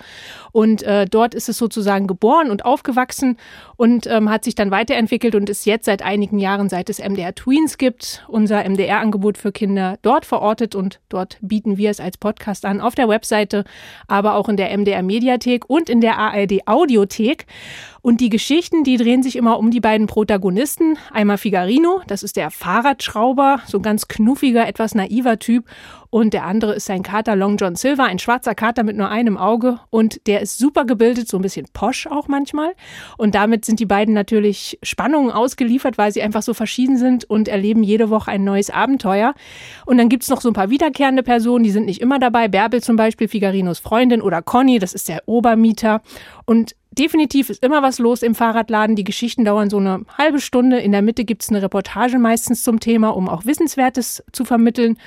Und 0.53 0.83
äh, 0.83 1.07
dort 1.07 1.35
ist 1.35 1.49
es 1.49 1.59
sozusagen 1.59 2.07
geboren 2.07 2.51
und 2.51 2.65
aufgewachsen 2.65 3.37
und 3.77 4.07
ähm, 4.07 4.31
hat 4.31 4.45
sich 4.45 4.55
dann 4.55 4.71
weiterentwickelt 4.71 5.35
und 5.35 5.49
ist 5.49 5.67
jetzt 5.67 5.87
seit 5.87 6.03
einigen 6.03 6.39
Jahren, 6.39 6.69
seit 6.69 6.91
es 6.91 6.99
MDR 6.99 7.35
Tweens 7.35 7.79
gibt, 7.79 8.25
unser 8.29 8.69
MDR-Angebot 8.69 9.39
für 9.39 9.53
Kinder 9.53 9.99
dort 10.03 10.27
verortet 10.27 10.75
und 10.75 11.01
dort 11.09 11.39
bieten 11.41 11.79
wir 11.79 11.91
es 11.91 12.01
als 12.01 12.19
Podcast 12.19 12.65
an 12.65 12.81
auf 12.81 12.95
der 12.95 13.09
Webseite, 13.09 13.65
aber 14.07 14.35
auch 14.35 14.49
in 14.49 14.57
der 14.57 14.77
MDR 14.77 15.03
Mediathek 15.03 15.69
und 15.69 15.89
in 15.89 16.01
der 16.01 16.19
ARD 16.19 16.67
Audiothek. 16.67 17.47
Und 18.05 18.21
die 18.21 18.31
Geschichten, 18.31 18.83
die 18.83 18.97
drehen 18.97 19.23
sich 19.23 19.37
immer 19.37 19.61
um 19.61 19.71
die 19.71 19.81
beiden 19.81 20.09
Protagonisten. 20.09 20.99
Einmal 21.13 21.39
Figarino, 21.39 22.03
das 22.09 22.25
ist 22.25 22.37
der 22.37 22.51
Fahrradschrauber, 22.51 23.61
so 23.65 23.79
ein 23.79 23.83
ganz 23.83 24.09
knuffiger, 24.09 24.67
etwas 24.67 24.97
naiver 24.97 25.39
Typ. 25.39 25.67
Und 26.11 26.35
der 26.35 26.45
andere 26.45 26.75
ist 26.75 26.87
sein 26.87 27.05
Kater 27.05 27.37
Long 27.37 27.57
John 27.57 27.77
Silver, 27.77 28.05
ein 28.05 28.19
schwarzer 28.19 28.57
Kater 28.57 28.83
mit 28.83 28.97
nur 28.97 29.09
einem 29.09 29.39
Auge. 29.39 29.79
Und 29.89 30.27
der 30.27 30.41
ist 30.41 30.59
super 30.59 30.85
gebildet, 30.85 31.29
so 31.29 31.39
ein 31.39 31.43
bisschen 31.43 31.67
posch 31.73 32.09
auch 32.09 32.27
manchmal. 32.27 32.73
Und 33.19 33.37
damit 33.37 33.65
sind 33.65 33.79
die 33.79 33.87
beiden 33.87 34.15
natürlich 34.15 34.81
Spannungen 34.83 35.31
ausgeliefert, 35.31 35.97
weil 35.97 36.13
sie 36.13 36.23
einfach 36.23 36.43
so 36.43 36.55
verschieden 36.55 36.99
sind 36.99 37.25
und 37.25 37.47
erleben 37.47 37.85
jede 37.85 38.11
Woche 38.11 38.33
ein 38.33 38.43
neues 38.43 38.69
Abenteuer. 38.69 39.33
Und 39.87 39.97
dann 39.99 40.09
gibt's 40.09 40.29
noch 40.29 40.41
so 40.41 40.51
ein 40.51 40.55
paar 40.55 40.71
wiederkehrende 40.71 41.23
Personen, 41.23 41.63
die 41.63 41.71
sind 41.71 41.87
nicht 41.87 42.01
immer 42.01 42.19
dabei. 42.19 42.49
Bärbel 42.49 42.83
zum 42.83 42.97
Beispiel, 42.97 43.29
Figarinos 43.29 43.79
Freundin 43.79 44.23
oder 44.23 44.43
Conny, 44.43 44.81
das 44.81 44.93
ist 44.93 45.09
der 45.09 45.23
Obermieter. 45.27 46.03
Und 46.45 46.75
definitiv 46.93 47.51
ist 47.51 47.65
immer 47.65 47.83
was 47.83 47.99
los 47.99 48.23
im 48.23 48.35
Fahrradladen. 48.35 48.97
Die 48.97 49.05
Geschichten 49.05 49.45
dauern 49.45 49.71
so 49.71 49.79
eine 49.79 50.05
halbe 50.19 50.41
Stunde. 50.41 50.79
In 50.79 50.93
der 50.93 51.03
Mitte 51.03 51.25
gibt's 51.25 51.49
eine 51.49 51.63
Reportage 51.63 52.19
meistens 52.19 52.63
zum 52.63 52.81
Thema, 52.81 53.17
um 53.17 53.29
auch 53.29 53.45
Wissenswertes 53.45 54.23
zu 54.33 54.45
vermitteln. 54.45 54.99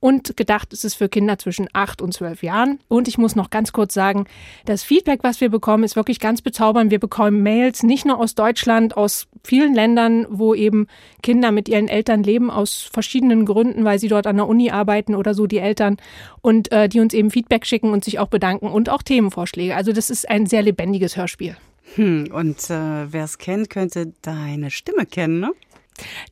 Und 0.00 0.36
gedacht 0.36 0.72
ist 0.72 0.84
es 0.84 0.94
für 0.94 1.08
Kinder 1.08 1.38
zwischen 1.38 1.68
8 1.72 2.00
und 2.02 2.12
12 2.12 2.42
Jahren. 2.42 2.78
Und 2.88 3.08
ich 3.08 3.18
muss 3.18 3.34
noch 3.34 3.50
ganz 3.50 3.72
kurz 3.72 3.94
sagen, 3.94 4.26
das 4.64 4.82
Feedback, 4.82 5.20
was 5.22 5.40
wir 5.40 5.48
bekommen, 5.48 5.84
ist 5.84 5.96
wirklich 5.96 6.20
ganz 6.20 6.40
bezaubernd. 6.40 6.90
Wir 6.90 7.00
bekommen 7.00 7.42
Mails 7.42 7.82
nicht 7.82 8.04
nur 8.06 8.18
aus 8.18 8.34
Deutschland, 8.34 8.96
aus 8.96 9.26
vielen 9.42 9.74
Ländern, 9.74 10.26
wo 10.30 10.54
eben 10.54 10.86
Kinder 11.22 11.50
mit 11.50 11.68
ihren 11.68 11.88
Eltern 11.88 12.22
leben, 12.22 12.50
aus 12.50 12.88
verschiedenen 12.92 13.44
Gründen, 13.44 13.84
weil 13.84 13.98
sie 13.98 14.08
dort 14.08 14.26
an 14.26 14.36
der 14.36 14.46
Uni 14.46 14.70
arbeiten 14.70 15.14
oder 15.14 15.34
so, 15.34 15.46
die 15.46 15.58
Eltern. 15.58 15.96
Und 16.40 16.70
äh, 16.70 16.88
die 16.88 17.00
uns 17.00 17.14
eben 17.14 17.30
Feedback 17.30 17.66
schicken 17.66 17.92
und 17.92 18.04
sich 18.04 18.18
auch 18.18 18.28
bedanken 18.28 18.68
und 18.68 18.88
auch 18.88 19.02
Themenvorschläge. 19.02 19.74
Also 19.74 19.92
das 19.92 20.10
ist 20.10 20.28
ein 20.28 20.46
sehr 20.46 20.62
lebendiges 20.62 21.16
Hörspiel. 21.16 21.56
Hm, 21.94 22.28
und 22.32 22.70
äh, 22.70 23.12
wer 23.12 23.24
es 23.24 23.38
kennt, 23.38 23.70
könnte 23.70 24.12
deine 24.22 24.70
Stimme 24.70 25.06
kennen, 25.06 25.40
ne? 25.40 25.52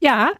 Ja, 0.00 0.31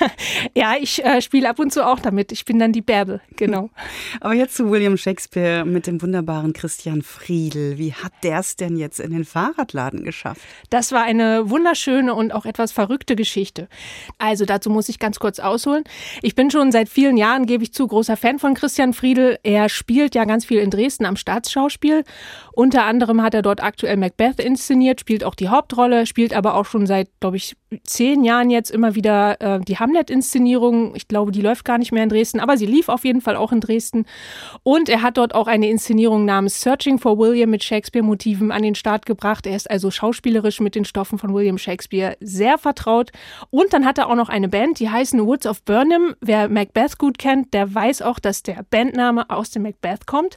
ja, 0.54 0.74
ich 0.80 1.04
äh, 1.04 1.20
spiele 1.20 1.48
ab 1.48 1.58
und 1.58 1.72
zu 1.72 1.86
auch 1.86 2.00
damit. 2.00 2.32
Ich 2.32 2.44
bin 2.44 2.58
dann 2.58 2.72
die 2.72 2.82
Bärbel, 2.82 3.20
genau. 3.36 3.70
Aber 4.20 4.34
jetzt 4.34 4.56
zu 4.56 4.70
William 4.70 4.96
Shakespeare 4.96 5.64
mit 5.64 5.86
dem 5.86 6.00
wunderbaren 6.02 6.52
Christian 6.52 7.02
Friedel. 7.02 7.78
Wie 7.78 7.92
hat 7.92 8.12
der 8.22 8.40
es 8.40 8.56
denn 8.56 8.76
jetzt 8.76 9.00
in 9.00 9.12
den 9.12 9.24
Fahrradladen 9.24 10.04
geschafft? 10.04 10.42
Das 10.70 10.92
war 10.92 11.02
eine 11.02 11.50
wunderschöne 11.50 12.14
und 12.14 12.32
auch 12.32 12.46
etwas 12.46 12.72
verrückte 12.72 13.16
Geschichte. 13.16 13.68
Also 14.18 14.44
dazu 14.44 14.70
muss 14.70 14.88
ich 14.88 14.98
ganz 14.98 15.18
kurz 15.18 15.38
ausholen. 15.38 15.84
Ich 16.22 16.34
bin 16.34 16.50
schon 16.50 16.72
seit 16.72 16.88
vielen 16.88 17.16
Jahren, 17.16 17.46
gebe 17.46 17.62
ich 17.64 17.72
zu, 17.72 17.86
großer 17.86 18.16
Fan 18.16 18.38
von 18.38 18.54
Christian 18.54 18.92
Friedel. 18.92 19.38
Er 19.42 19.68
spielt 19.68 20.14
ja 20.14 20.24
ganz 20.24 20.44
viel 20.44 20.58
in 20.58 20.70
Dresden 20.70 21.06
am 21.06 21.16
Staatsschauspiel. 21.16 22.04
Unter 22.52 22.84
anderem 22.84 23.22
hat 23.22 23.34
er 23.34 23.42
dort 23.42 23.62
aktuell 23.62 23.96
Macbeth 23.96 24.40
inszeniert, 24.40 25.00
spielt 25.00 25.24
auch 25.24 25.34
die 25.34 25.48
Hauptrolle, 25.48 26.06
spielt 26.06 26.34
aber 26.34 26.54
auch 26.54 26.66
schon 26.66 26.86
seit, 26.86 27.08
glaube 27.20 27.36
ich, 27.36 27.56
zehn 27.84 28.24
Jahren 28.24 28.50
jetzt 28.50 28.70
immer 28.70 28.94
wieder 28.94 29.40
äh, 29.40 29.60
die 29.60 29.78
Hamlet-Inszenierung. 29.78 30.94
Ich 30.94 31.08
glaube, 31.08 31.32
die 31.32 31.40
läuft 31.40 31.64
gar 31.64 31.78
nicht 31.78 31.92
mehr 31.92 32.02
in 32.02 32.08
Dresden, 32.08 32.40
aber 32.40 32.56
sie 32.56 32.66
lief 32.66 32.88
auf 32.88 33.04
jeden 33.04 33.20
Fall 33.20 33.36
auch 33.36 33.52
in 33.52 33.60
Dresden. 33.60 34.06
Und 34.62 34.88
er 34.88 35.02
hat 35.02 35.16
dort 35.16 35.34
auch 35.34 35.46
eine 35.46 35.68
Inszenierung 35.68 36.24
namens 36.24 36.60
Searching 36.60 36.98
for 36.98 37.18
William 37.18 37.50
mit 37.50 37.64
Shakespeare-Motiven 37.64 38.52
an 38.52 38.62
den 38.62 38.74
Start 38.74 39.06
gebracht. 39.06 39.46
Er 39.46 39.56
ist 39.56 39.70
also 39.70 39.90
schauspielerisch 39.90 40.60
mit 40.60 40.74
den 40.74 40.84
Stoffen 40.84 41.18
von 41.18 41.34
William 41.34 41.58
Shakespeare 41.58 42.16
sehr 42.20 42.58
vertraut. 42.58 43.10
Und 43.50 43.72
dann 43.72 43.84
hat 43.84 43.98
er 43.98 44.08
auch 44.08 44.16
noch 44.16 44.28
eine 44.28 44.48
Band, 44.48 44.78
die 44.78 44.90
heißen 44.90 45.24
Woods 45.24 45.46
of 45.46 45.62
Burnham. 45.62 46.14
Wer 46.20 46.48
Macbeth 46.48 46.98
gut 46.98 47.18
kennt, 47.18 47.54
der 47.54 47.74
weiß 47.74 48.02
auch, 48.02 48.18
dass 48.18 48.42
der 48.42 48.64
Bandname 48.70 49.30
aus 49.30 49.50
dem 49.50 49.62
Macbeth 49.62 50.06
kommt. 50.06 50.36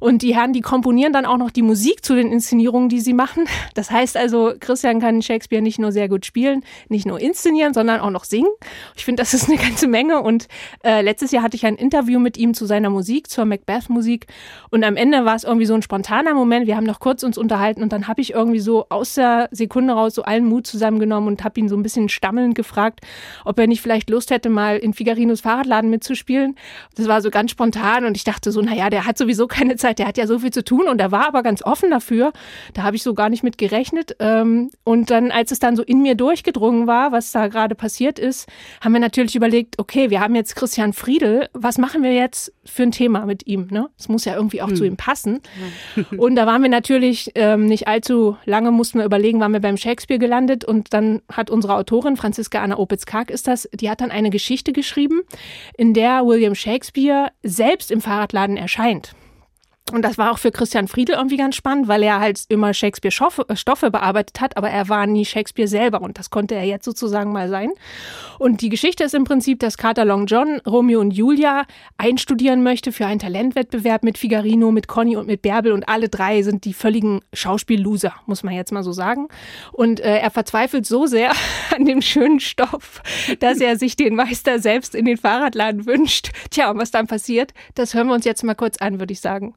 Und 0.00 0.22
die 0.22 0.34
Herren, 0.34 0.52
die 0.52 0.60
komponieren 0.60 1.12
dann 1.12 1.24
auch 1.24 1.38
noch 1.38 1.50
die 1.50 1.62
Musik 1.62 2.04
zu 2.04 2.14
den 2.14 2.30
Inszenierungen, 2.30 2.88
die 2.88 3.00
sie 3.00 3.14
machen. 3.14 3.46
Das 3.74 3.90
heißt 3.90 4.16
also, 4.16 4.52
Christian 4.58 5.00
kann 5.00 5.22
Shakespeare 5.22 5.62
nicht 5.62 5.78
nur 5.78 5.92
sehr 5.92 6.08
gut 6.08 6.26
spielen, 6.26 6.63
nicht 6.88 7.06
nur 7.06 7.20
inszenieren, 7.20 7.74
sondern 7.74 8.00
auch 8.00 8.10
noch 8.10 8.24
singen. 8.24 8.50
Ich 8.96 9.04
finde, 9.04 9.22
das 9.22 9.34
ist 9.34 9.48
eine 9.48 9.58
ganze 9.58 9.86
Menge. 9.86 10.20
Und 10.20 10.48
äh, 10.82 11.02
letztes 11.02 11.30
Jahr 11.30 11.42
hatte 11.42 11.56
ich 11.56 11.66
ein 11.66 11.76
Interview 11.76 12.18
mit 12.18 12.36
ihm 12.36 12.54
zu 12.54 12.66
seiner 12.66 12.90
Musik, 12.90 13.30
zur 13.30 13.44
Macbeth-Musik. 13.44 14.26
Und 14.70 14.84
am 14.84 14.96
Ende 14.96 15.24
war 15.24 15.34
es 15.34 15.44
irgendwie 15.44 15.66
so 15.66 15.74
ein 15.74 15.82
spontaner 15.82 16.34
Moment. 16.34 16.66
Wir 16.66 16.76
haben 16.76 16.84
noch 16.84 17.00
kurz 17.00 17.22
uns 17.22 17.38
unterhalten 17.38 17.82
und 17.82 17.92
dann 17.92 18.08
habe 18.08 18.20
ich 18.20 18.32
irgendwie 18.32 18.60
so 18.60 18.86
aus 18.88 19.14
der 19.14 19.48
Sekunde 19.50 19.94
raus 19.94 20.14
so 20.14 20.22
allen 20.22 20.44
Mut 20.44 20.66
zusammengenommen 20.66 21.28
und 21.28 21.44
habe 21.44 21.60
ihn 21.60 21.68
so 21.68 21.76
ein 21.76 21.82
bisschen 21.82 22.08
stammelnd 22.08 22.54
gefragt, 22.54 23.00
ob 23.44 23.58
er 23.58 23.66
nicht 23.66 23.80
vielleicht 23.80 24.10
Lust 24.10 24.30
hätte, 24.30 24.50
mal 24.50 24.76
in 24.76 24.94
Figarinos 24.94 25.40
Fahrradladen 25.40 25.90
mitzuspielen. 25.90 26.56
Das 26.96 27.08
war 27.08 27.20
so 27.22 27.30
ganz 27.30 27.50
spontan 27.50 28.04
und 28.04 28.16
ich 28.16 28.24
dachte 28.24 28.52
so, 28.52 28.60
naja, 28.60 28.90
der 28.90 29.06
hat 29.06 29.18
sowieso 29.18 29.46
keine 29.46 29.76
Zeit, 29.76 29.98
der 29.98 30.06
hat 30.06 30.18
ja 30.18 30.26
so 30.26 30.38
viel 30.38 30.52
zu 30.52 30.64
tun 30.64 30.88
und 30.88 31.00
er 31.00 31.12
war 31.12 31.26
aber 31.26 31.42
ganz 31.42 31.62
offen 31.62 31.90
dafür. 31.90 32.32
Da 32.72 32.82
habe 32.82 32.96
ich 32.96 33.02
so 33.02 33.14
gar 33.14 33.28
nicht 33.28 33.42
mit 33.42 33.58
gerechnet. 33.58 34.16
Ähm, 34.20 34.70
Und 34.84 35.10
dann, 35.10 35.30
als 35.30 35.50
es 35.50 35.58
dann 35.58 35.76
so 35.76 35.82
in 35.82 36.02
mir 36.02 36.14
durchgedrungen 36.54 36.86
war, 36.86 37.12
was 37.12 37.32
da 37.32 37.48
gerade 37.48 37.74
passiert 37.74 38.18
ist, 38.18 38.48
haben 38.80 38.92
wir 38.92 39.00
natürlich 39.00 39.34
überlegt, 39.34 39.78
okay, 39.78 40.10
wir 40.10 40.20
haben 40.20 40.34
jetzt 40.34 40.56
Christian 40.56 40.92
Friedel, 40.92 41.48
was 41.52 41.78
machen 41.78 42.02
wir 42.02 42.12
jetzt 42.12 42.52
für 42.64 42.84
ein 42.84 42.92
Thema 42.92 43.26
mit 43.26 43.46
ihm? 43.46 43.68
Ne? 43.70 43.88
Es 43.98 44.08
muss 44.08 44.24
ja 44.24 44.34
irgendwie 44.34 44.62
auch 44.62 44.72
zu 44.72 44.84
ihm 44.84 44.96
passen. 44.96 45.40
Und 46.16 46.36
da 46.36 46.46
waren 46.46 46.62
wir 46.62 46.70
natürlich 46.70 47.32
ähm, 47.34 47.66
nicht 47.66 47.88
allzu 47.88 48.36
lange, 48.44 48.70
mussten 48.70 48.98
wir 48.98 49.04
überlegen, 49.04 49.40
waren 49.40 49.52
wir 49.52 49.60
beim 49.60 49.76
Shakespeare 49.76 50.18
gelandet 50.18 50.64
und 50.64 50.92
dann 50.92 51.22
hat 51.30 51.50
unsere 51.50 51.76
Autorin, 51.76 52.16
Franziska 52.16 52.62
Anna 52.62 52.78
Opitz-Karg 52.78 53.30
ist 53.30 53.46
das, 53.46 53.68
die 53.72 53.90
hat 53.90 54.00
dann 54.00 54.10
eine 54.10 54.30
Geschichte 54.30 54.72
geschrieben, 54.72 55.22
in 55.76 55.94
der 55.94 56.24
William 56.24 56.54
Shakespeare 56.54 57.30
selbst 57.42 57.90
im 57.90 58.00
Fahrradladen 58.00 58.56
erscheint. 58.56 59.14
Und 59.92 60.00
das 60.00 60.16
war 60.16 60.32
auch 60.32 60.38
für 60.38 60.50
Christian 60.50 60.88
Friedel 60.88 61.16
irgendwie 61.16 61.36
ganz 61.36 61.56
spannend, 61.56 61.88
weil 61.88 62.02
er 62.02 62.18
halt 62.18 62.44
immer 62.48 62.72
Shakespeare 62.72 63.12
Stoffe, 63.12 63.44
äh, 63.48 63.90
bearbeitet 63.90 64.40
hat, 64.40 64.56
aber 64.56 64.70
er 64.70 64.88
war 64.88 65.06
nie 65.06 65.26
Shakespeare 65.26 65.68
selber 65.68 66.00
und 66.00 66.18
das 66.18 66.30
konnte 66.30 66.54
er 66.54 66.64
jetzt 66.64 66.86
sozusagen 66.86 67.32
mal 67.32 67.50
sein. 67.50 67.70
Und 68.38 68.62
die 68.62 68.70
Geschichte 68.70 69.04
ist 69.04 69.14
im 69.14 69.24
Prinzip, 69.24 69.60
dass 69.60 69.76
Carter 69.76 70.06
Long 70.06 70.24
John 70.24 70.58
Romeo 70.66 71.00
und 71.00 71.10
Julia 71.10 71.66
einstudieren 71.98 72.62
möchte 72.62 72.92
für 72.92 73.04
einen 73.04 73.18
Talentwettbewerb 73.18 74.04
mit 74.04 74.16
Figarino, 74.16 74.72
mit 74.72 74.88
Conny 74.88 75.16
und 75.16 75.26
mit 75.26 75.42
Bärbel 75.42 75.72
und 75.72 75.86
alle 75.86 76.08
drei 76.08 76.40
sind 76.40 76.64
die 76.64 76.72
völligen 76.72 77.20
Schauspielloser, 77.34 78.14
muss 78.24 78.42
man 78.42 78.54
jetzt 78.54 78.72
mal 78.72 78.82
so 78.82 78.92
sagen. 78.92 79.28
Und 79.70 80.00
äh, 80.00 80.16
er 80.16 80.30
verzweifelt 80.30 80.86
so 80.86 81.04
sehr 81.04 81.32
an 81.76 81.84
dem 81.84 82.00
schönen 82.00 82.40
Stoff, 82.40 83.02
dass 83.40 83.60
er 83.60 83.76
sich 83.76 83.96
den 83.96 84.16
Meister 84.16 84.58
selbst 84.60 84.94
in 84.94 85.04
den 85.04 85.18
Fahrradladen 85.18 85.84
wünscht. 85.84 86.30
Tja, 86.48 86.70
und 86.70 86.78
was 86.78 86.90
dann 86.90 87.06
passiert, 87.06 87.52
das 87.74 87.92
hören 87.92 88.06
wir 88.06 88.14
uns 88.14 88.24
jetzt 88.24 88.44
mal 88.44 88.54
kurz 88.54 88.78
an, 88.78 88.98
würde 88.98 89.12
ich 89.12 89.20
sagen. 89.20 89.54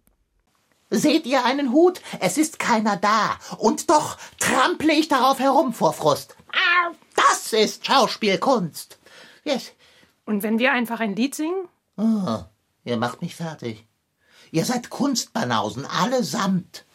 Seht 0.89 1.25
ihr 1.25 1.43
einen 1.43 1.71
Hut? 1.71 2.01
Es 2.19 2.37
ist 2.37 2.59
keiner 2.59 2.95
da. 2.95 3.37
Und 3.57 3.89
doch 3.89 4.17
trample 4.39 4.93
ich 4.93 5.07
darauf 5.09 5.39
herum 5.39 5.73
vor 5.73 5.93
Frust. 5.93 6.35
Ah, 6.51 6.91
Das 7.15 7.51
ist 7.53 7.85
Schauspielkunst. 7.85 8.97
Yes. 9.43 9.71
Und 10.25 10.43
wenn 10.43 10.59
wir 10.59 10.71
einfach 10.71 10.99
ein 10.99 11.15
Lied 11.15 11.35
singen? 11.35 11.67
Oh, 11.97 12.39
ihr 12.85 12.97
macht 12.97 13.21
mich 13.21 13.35
fertig. 13.35 13.85
Ihr 14.51 14.63
seid 14.65 14.89
Kunstbanausen, 14.89 15.85
allesamt. 15.85 16.85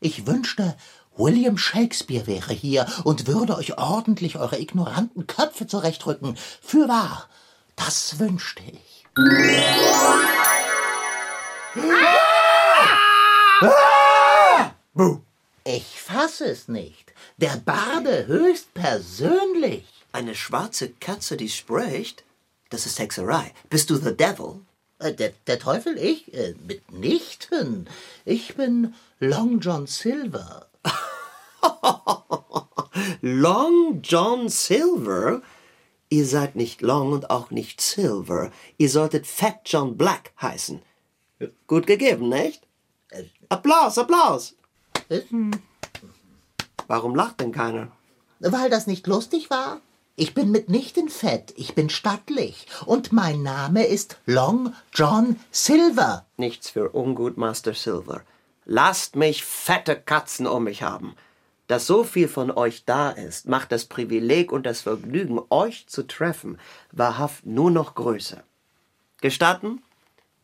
Ich 0.00 0.26
wünschte, 0.26 0.76
William 1.16 1.58
Shakespeare 1.58 2.26
wäre 2.28 2.52
hier 2.52 2.86
und 3.02 3.26
würde 3.26 3.56
euch 3.56 3.78
ordentlich 3.78 4.36
eure 4.38 4.60
ignoranten 4.60 5.26
Köpfe 5.26 5.66
zurechtrücken. 5.66 6.36
Fürwahr, 6.62 7.28
das 7.74 8.20
wünschte 8.20 8.62
ich. 8.62 9.06
Ich 15.64 16.00
fasse 16.00 16.46
es 16.46 16.68
nicht. 16.68 17.12
Der 17.36 17.56
Barde 17.56 18.26
höchst 18.26 18.72
persönlich. 18.74 19.84
Eine 20.12 20.34
schwarze 20.34 20.90
Katze, 20.90 21.36
die 21.36 21.48
spricht? 21.48 22.24
Das 22.70 22.86
ist 22.86 22.98
Hexerei. 22.98 23.52
Bist 23.70 23.90
du 23.90 23.96
the 23.96 24.16
devil? 24.16 24.60
Äh, 24.98 25.12
Der, 25.14 25.32
der 25.46 25.58
Teufel, 25.58 25.96
ich? 25.98 26.32
Äh, 26.34 26.54
mitnichten. 26.66 27.88
Ich 28.24 28.56
bin 28.56 28.94
Long 29.20 29.60
John 29.60 29.86
Silver. 29.86 30.66
Long 33.20 34.00
John 34.02 34.48
Silver? 34.48 35.42
Ihr 36.10 36.26
seid 36.26 36.56
nicht 36.56 36.80
Long 36.80 37.12
und 37.12 37.30
auch 37.30 37.50
nicht 37.50 37.80
Silver. 37.80 38.50
Ihr 38.78 38.88
solltet 38.90 39.26
Fat 39.26 39.60
John 39.66 39.96
Black 39.96 40.32
heißen. 40.40 40.80
Gut 41.66 41.86
gegeben, 41.86 42.28
nicht? 42.30 42.62
Applaus, 43.48 43.98
Applaus. 43.98 44.54
Hm. 45.08 45.50
Warum 46.86 47.14
lacht 47.14 47.40
denn 47.40 47.52
keiner? 47.52 47.88
Weil 48.40 48.70
das 48.70 48.86
nicht 48.86 49.06
lustig 49.06 49.50
war? 49.50 49.80
Ich 50.16 50.34
bin 50.34 50.50
mitnichten 50.50 51.08
fett, 51.08 51.54
ich 51.56 51.74
bin 51.74 51.90
stattlich. 51.90 52.66
Und 52.86 53.12
mein 53.12 53.42
Name 53.42 53.86
ist 53.86 54.18
Long 54.26 54.74
John 54.92 55.38
Silver. 55.52 56.26
Nichts 56.36 56.70
für 56.70 56.90
ungut, 56.94 57.36
Master 57.36 57.72
Silver. 57.72 58.22
Lasst 58.64 59.16
mich 59.16 59.44
fette 59.44 59.96
Katzen 59.96 60.46
um 60.46 60.64
mich 60.64 60.82
haben. 60.82 61.14
Dass 61.68 61.86
so 61.86 62.02
viel 62.02 62.28
von 62.28 62.50
euch 62.50 62.84
da 62.84 63.10
ist, 63.10 63.46
macht 63.46 63.70
das 63.70 63.84
Privileg 63.84 64.50
und 64.50 64.66
das 64.66 64.80
Vergnügen, 64.80 65.40
euch 65.50 65.86
zu 65.86 66.06
treffen, 66.06 66.58
wahrhaft 66.90 67.46
nur 67.46 67.70
noch 67.70 67.94
größer. 67.94 68.42
Gestatten? 69.20 69.82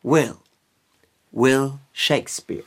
Will. 0.03 0.37
Will 1.33 1.73
Shakespeare. 1.93 2.65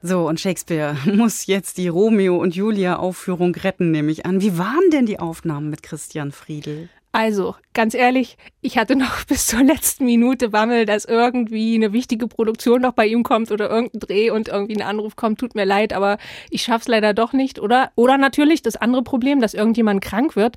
So, 0.00 0.28
und 0.28 0.38
Shakespeare 0.40 0.96
muss 1.12 1.46
jetzt 1.46 1.78
die 1.78 1.88
Romeo 1.88 2.36
und 2.36 2.54
Julia 2.54 2.96
Aufführung 2.96 3.54
retten, 3.54 3.90
nehme 3.90 4.12
ich 4.12 4.26
an. 4.26 4.40
Wie 4.40 4.56
waren 4.58 4.90
denn 4.92 5.06
die 5.06 5.18
Aufnahmen 5.18 5.70
mit 5.70 5.82
Christian 5.82 6.30
Friedel? 6.32 6.88
Also, 7.10 7.54
ganz 7.72 7.94
ehrlich, 7.94 8.36
ich 8.60 8.76
hatte 8.76 8.94
noch 8.94 9.24
bis 9.28 9.46
zur 9.46 9.62
letzten 9.62 10.04
Minute 10.04 10.50
Bammel, 10.50 10.84
dass 10.84 11.04
irgendwie 11.06 11.74
eine 11.74 11.92
wichtige 11.92 12.28
Produktion 12.28 12.82
noch 12.82 12.92
bei 12.92 13.06
ihm 13.06 13.22
kommt 13.22 13.50
oder 13.50 13.70
irgendein 13.70 14.00
Dreh 14.00 14.30
und 14.30 14.48
irgendwie 14.48 14.76
ein 14.76 14.86
Anruf 14.86 15.16
kommt. 15.16 15.40
Tut 15.40 15.54
mir 15.54 15.64
leid, 15.64 15.92
aber 15.92 16.18
ich 16.50 16.62
schaff's 16.62 16.86
leider 16.86 17.14
doch 17.14 17.32
nicht. 17.32 17.60
Oder, 17.60 17.92
oder 17.94 18.18
natürlich 18.18 18.62
das 18.62 18.76
andere 18.76 19.02
Problem, 19.02 19.40
dass 19.40 19.54
irgendjemand 19.54 20.02
krank 20.02 20.36
wird. 20.36 20.56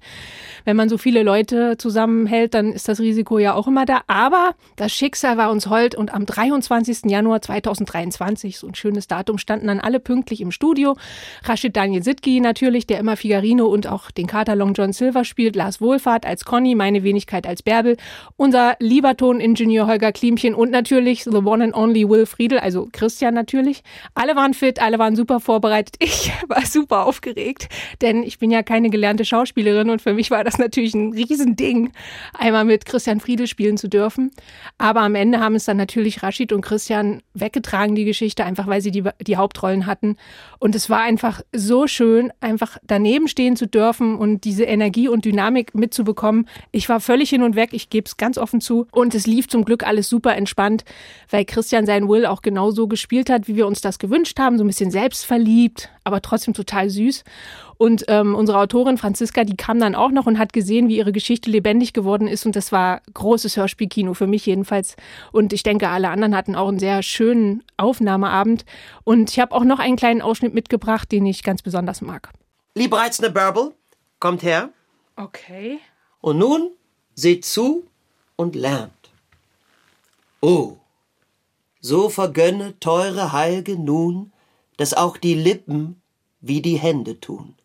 Wenn 0.65 0.75
man 0.75 0.89
so 0.89 0.97
viele 0.97 1.23
Leute 1.23 1.77
zusammenhält, 1.77 2.53
dann 2.53 2.73
ist 2.73 2.87
das 2.87 2.99
Risiko 2.99 3.39
ja 3.39 3.53
auch 3.53 3.67
immer 3.67 3.85
da. 3.85 4.01
Aber 4.07 4.55
das 4.75 4.91
Schicksal 4.91 5.37
war 5.37 5.51
uns 5.51 5.67
hold 5.67 5.95
und 5.95 6.13
am 6.13 6.25
23. 6.25 7.05
Januar 7.05 7.41
2023, 7.41 8.57
so 8.57 8.67
ein 8.67 8.75
schönes 8.75 9.07
Datum, 9.07 9.37
standen 9.37 9.67
dann 9.67 9.79
alle 9.79 9.99
pünktlich 9.99 10.41
im 10.41 10.51
Studio. 10.51 10.97
Rashid 11.43 11.77
Daniel 11.77 12.03
Sitki 12.03 12.41
natürlich, 12.41 12.87
der 12.87 12.99
immer 12.99 13.15
Figarino 13.15 13.67
und 13.67 13.87
auch 13.87 14.11
den 14.11 14.27
Kater 14.27 14.55
Long 14.55 14.73
John 14.73 14.91
Silver 14.91 15.23
spielt, 15.23 15.55
Lars 15.55 15.81
Wohlfahrt 15.81 16.25
als 16.25 16.40
Conny, 16.45 16.75
meine 16.75 17.03
Wenigkeit 17.03 17.47
als 17.47 17.63
Bärbel, 17.63 17.97
unser 18.37 18.75
lieber 18.79 19.15
Toningenieur 19.17 19.87
Holger 19.87 20.11
Klimchen 20.11 20.53
und 20.53 20.71
natürlich 20.71 21.23
the 21.23 21.37
one 21.37 21.63
and 21.63 21.73
only 21.73 22.07
Will 22.07 22.25
Friedel, 22.25 22.59
also 22.59 22.87
Christian 22.91 23.33
natürlich. 23.33 23.83
Alle 24.15 24.35
waren 24.35 24.53
fit, 24.53 24.81
alle 24.81 24.99
waren 24.99 25.15
super 25.15 25.39
vorbereitet. 25.39 25.95
Ich 26.13 26.31
war 26.49 26.65
super 26.65 27.05
aufgeregt, 27.05 27.69
denn 28.01 28.23
ich 28.23 28.37
bin 28.37 28.51
ja 28.51 28.63
keine 28.63 28.89
gelernte 28.89 29.23
Schauspielerin 29.23 29.89
und 29.89 30.01
für 30.01 30.13
mich 30.13 30.29
war 30.29 30.43
das 30.43 30.57
natürlich 30.57 30.93
ein 30.93 31.13
Riesending, 31.13 31.91
einmal 32.37 32.65
mit 32.65 32.85
Christian 32.85 33.19
Friedel 33.19 33.47
spielen 33.47 33.77
zu 33.77 33.87
dürfen. 33.87 34.31
Aber 34.77 35.01
am 35.01 35.15
Ende 35.15 35.39
haben 35.39 35.55
es 35.55 35.65
dann 35.65 35.77
natürlich 35.77 36.21
Rashid 36.21 36.51
und 36.51 36.61
Christian 36.61 37.21
weggetragen, 37.33 37.95
die 37.95 38.05
Geschichte, 38.05 38.45
einfach 38.45 38.67
weil 38.67 38.81
sie 38.81 38.91
die, 38.91 39.03
die 39.21 39.37
Hauptrollen 39.37 39.85
hatten. 39.85 40.17
Und 40.59 40.75
es 40.75 40.89
war 40.89 41.01
einfach 41.01 41.41
so 41.53 41.87
schön, 41.87 42.31
einfach 42.41 42.77
daneben 42.83 43.27
stehen 43.27 43.55
zu 43.55 43.67
dürfen 43.67 44.15
und 44.15 44.43
diese 44.43 44.63
Energie 44.63 45.07
und 45.07 45.25
Dynamik 45.25 45.73
mitzubekommen. 45.75 46.30
Ich 46.71 46.89
war 46.89 46.99
völlig 46.99 47.29
hin 47.29 47.43
und 47.43 47.55
weg, 47.55 47.69
ich 47.73 47.89
gebe 47.89 48.05
es 48.05 48.17
ganz 48.17 48.37
offen 48.37 48.61
zu. 48.61 48.87
Und 48.91 49.15
es 49.15 49.27
lief 49.27 49.47
zum 49.47 49.65
Glück 49.65 49.85
alles 49.85 50.09
super 50.09 50.35
entspannt, 50.35 50.83
weil 51.29 51.45
Christian 51.45 51.85
seinen 51.85 52.09
Will 52.09 52.25
auch 52.25 52.41
genau 52.41 52.71
so 52.71 52.87
gespielt 52.87 53.29
hat, 53.29 53.47
wie 53.47 53.55
wir 53.55 53.67
uns 53.67 53.81
das 53.81 53.99
gewünscht 53.99 54.39
haben. 54.39 54.57
So 54.57 54.63
ein 54.63 54.67
bisschen 54.67 54.91
selbstverliebt, 54.91 55.89
aber 56.03 56.21
trotzdem 56.21 56.53
total 56.53 56.89
süß. 56.89 57.23
Und 57.81 58.05
ähm, 58.09 58.35
unsere 58.35 58.59
Autorin 58.59 58.99
Franziska, 58.99 59.43
die 59.43 59.57
kam 59.57 59.79
dann 59.79 59.95
auch 59.95 60.11
noch 60.11 60.27
und 60.27 60.37
hat 60.37 60.53
gesehen, 60.53 60.87
wie 60.87 60.97
ihre 60.97 61.11
Geschichte 61.11 61.49
lebendig 61.49 61.93
geworden 61.93 62.27
ist. 62.27 62.45
Und 62.45 62.55
das 62.55 62.71
war 62.71 63.01
großes 63.11 63.57
Hörspielkino 63.57 64.13
für 64.13 64.27
mich 64.27 64.45
jedenfalls. 64.45 64.95
Und 65.31 65.51
ich 65.51 65.63
denke, 65.63 65.89
alle 65.89 66.09
anderen 66.09 66.35
hatten 66.35 66.55
auch 66.55 66.67
einen 66.67 66.77
sehr 66.77 67.01
schönen 67.01 67.63
Aufnahmeabend. 67.77 68.65
Und 69.03 69.31
ich 69.31 69.39
habe 69.39 69.55
auch 69.55 69.63
noch 69.63 69.79
einen 69.79 69.95
kleinen 69.95 70.21
Ausschnitt 70.21 70.53
mitgebracht, 70.53 71.11
den 71.11 71.25
ich 71.25 71.41
ganz 71.41 71.63
besonders 71.63 72.01
mag. 72.01 72.29
Liebreizende 72.75 73.31
Bärbel, 73.31 73.73
kommt 74.19 74.43
her. 74.43 74.69
Okay. 75.15 75.79
Und 76.21 76.37
nun 76.37 76.71
seht 77.15 77.45
zu 77.45 77.87
und 78.35 78.55
lernt. 78.55 78.93
Oh, 80.39 80.77
so 81.79 82.09
vergönne 82.09 82.79
teure 82.79 83.31
Heilge 83.31 83.77
nun, 83.77 84.31
dass 84.77 84.93
auch 84.93 85.17
die 85.17 85.35
Lippen 85.35 86.01
wie 86.39 86.61
die 86.61 86.77
Hände 86.77 87.19
tun. 87.19 87.55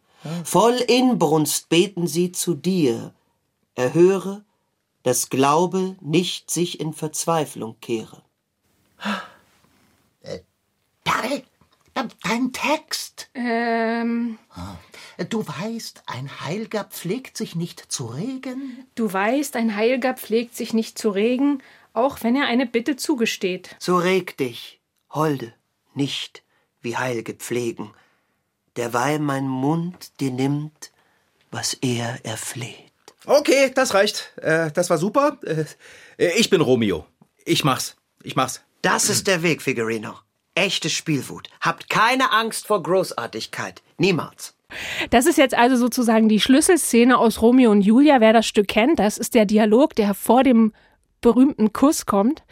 Voll 0.44 0.74
Inbrunst 0.74 1.68
beten 1.68 2.06
sie 2.06 2.32
zu 2.32 2.54
dir, 2.54 3.14
erhöre, 3.74 4.44
dass 5.02 5.30
Glaube 5.30 5.96
nicht 6.00 6.50
sich 6.50 6.80
in 6.80 6.92
Verzweiflung 6.92 7.76
kehre. 7.80 8.22
Dein, 11.04 11.42
dein 12.22 12.52
Text. 12.52 13.30
Ähm. 13.34 14.38
Du 15.30 15.46
weißt, 15.46 16.02
ein 16.06 16.40
Heilger 16.40 16.84
pflegt 16.84 17.36
sich 17.36 17.54
nicht 17.54 17.80
zu 17.90 18.06
regen. 18.06 18.86
Du 18.94 19.12
weißt, 19.12 19.56
ein 19.56 19.74
Heilger 19.74 20.14
pflegt 20.14 20.54
sich 20.54 20.74
nicht 20.74 20.98
zu 20.98 21.10
regen, 21.10 21.62
auch 21.94 22.22
wenn 22.22 22.36
er 22.36 22.46
eine 22.46 22.66
Bitte 22.66 22.96
zugesteht. 22.96 23.74
So 23.78 23.96
reg 23.96 24.36
dich, 24.36 24.80
Holde, 25.10 25.54
nicht 25.94 26.42
wie 26.82 26.96
Heilge 26.96 27.32
pflegen, 27.32 27.92
derweil 28.76 29.18
mein 29.18 29.48
Mund 29.48 30.20
dir 30.20 30.30
nimmt, 30.30 30.92
was 31.50 31.74
er 31.74 32.24
erfleht. 32.24 32.92
Okay, 33.24 33.72
das 33.74 33.94
reicht. 33.94 34.32
Äh, 34.36 34.70
das 34.70 34.90
war 34.90 34.98
super. 34.98 35.38
Äh, 35.42 35.64
ich 36.36 36.50
bin 36.50 36.60
Romeo. 36.60 37.06
Ich 37.44 37.64
mach's. 37.64 37.96
Ich 38.22 38.36
mach's. 38.36 38.62
Das 38.82 39.08
ist 39.08 39.26
der 39.26 39.42
Weg, 39.42 39.62
Figurino. 39.62 40.14
Echte 40.56 40.88
Spielwut. 40.88 41.50
Habt 41.60 41.90
keine 41.90 42.32
Angst 42.32 42.66
vor 42.66 42.82
Großartigkeit. 42.82 43.82
Niemals. 43.98 44.54
Das 45.10 45.26
ist 45.26 45.36
jetzt 45.36 45.54
also 45.54 45.76
sozusagen 45.76 46.30
die 46.30 46.40
Schlüsselszene 46.40 47.18
aus 47.18 47.42
Romeo 47.42 47.70
und 47.70 47.82
Julia. 47.82 48.22
Wer 48.22 48.32
das 48.32 48.46
Stück 48.46 48.66
kennt, 48.66 48.98
das 48.98 49.18
ist 49.18 49.34
der 49.34 49.44
Dialog, 49.44 49.94
der 49.94 50.14
vor 50.14 50.44
dem 50.44 50.72
berühmten 51.20 51.74
Kuss 51.74 52.06
kommt. 52.06 52.42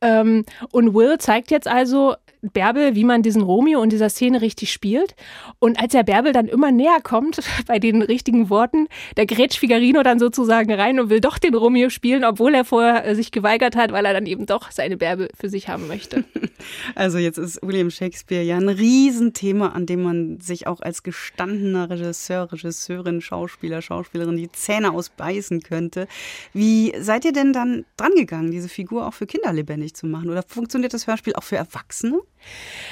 Ähm, 0.00 0.44
und 0.70 0.94
Will 0.94 1.18
zeigt 1.18 1.50
jetzt 1.50 1.66
also 1.66 2.14
Bärbel, 2.42 2.94
wie 2.94 3.04
man 3.04 3.22
diesen 3.22 3.42
Romeo 3.42 3.82
in 3.82 3.90
dieser 3.90 4.08
Szene 4.08 4.40
richtig 4.40 4.72
spielt. 4.72 5.14
Und 5.58 5.80
als 5.80 5.94
er 5.94 6.04
Bärbel 6.04 6.32
dann 6.32 6.46
immer 6.46 6.70
näher 6.70 6.98
kommt, 7.02 7.40
bei 7.66 7.78
den 7.78 8.02
richtigen 8.02 8.50
Worten, 8.50 8.88
da 9.16 9.24
grätscht 9.24 9.58
Figarino 9.58 10.02
dann 10.02 10.18
sozusagen 10.18 10.72
rein 10.72 11.00
und 11.00 11.10
will 11.10 11.20
doch 11.20 11.38
den 11.38 11.54
Romeo 11.54 11.90
spielen, 11.90 12.24
obwohl 12.24 12.54
er 12.54 12.64
vorher 12.64 13.06
äh, 13.06 13.14
sich 13.14 13.30
geweigert 13.30 13.76
hat, 13.76 13.92
weil 13.92 14.04
er 14.04 14.12
dann 14.12 14.26
eben 14.26 14.46
doch 14.46 14.70
seine 14.70 14.96
Bärbel 14.96 15.28
für 15.38 15.48
sich 15.48 15.68
haben 15.68 15.86
möchte. 15.88 16.24
Also 16.96 17.18
jetzt 17.18 17.38
ist 17.38 17.60
William 17.62 17.90
Shakespeare 17.90 18.42
ja 18.42 18.56
ein 18.56 18.68
Riesenthema, 18.68 19.68
an 19.68 19.86
dem 19.86 20.02
man 20.02 20.40
sich 20.40 20.66
auch 20.66 20.80
als 20.80 21.04
gestandener 21.04 21.88
Regisseur, 21.88 22.50
Regisseurin, 22.50 23.20
Schauspieler, 23.20 23.80
Schauspielerin 23.80 24.36
die 24.36 24.50
Zähne 24.50 24.92
ausbeißen 24.92 25.62
könnte. 25.62 26.08
Wie 26.52 26.92
seid 26.98 27.24
ihr 27.24 27.32
denn 27.32 27.52
dann 27.52 27.84
drangegangen, 27.96 28.50
diese 28.50 28.68
Figur 28.68 29.06
auch 29.06 29.14
für 29.14 29.26
Kinder 29.26 29.52
lebendig 29.52 29.94
zu 29.94 30.06
machen? 30.06 30.30
Oder 30.30 30.42
funktioniert 30.42 30.94
das 30.94 31.06
Hörspiel 31.06 31.34
auch 31.34 31.44
für 31.44 31.56
Erwachsene? 31.56 32.20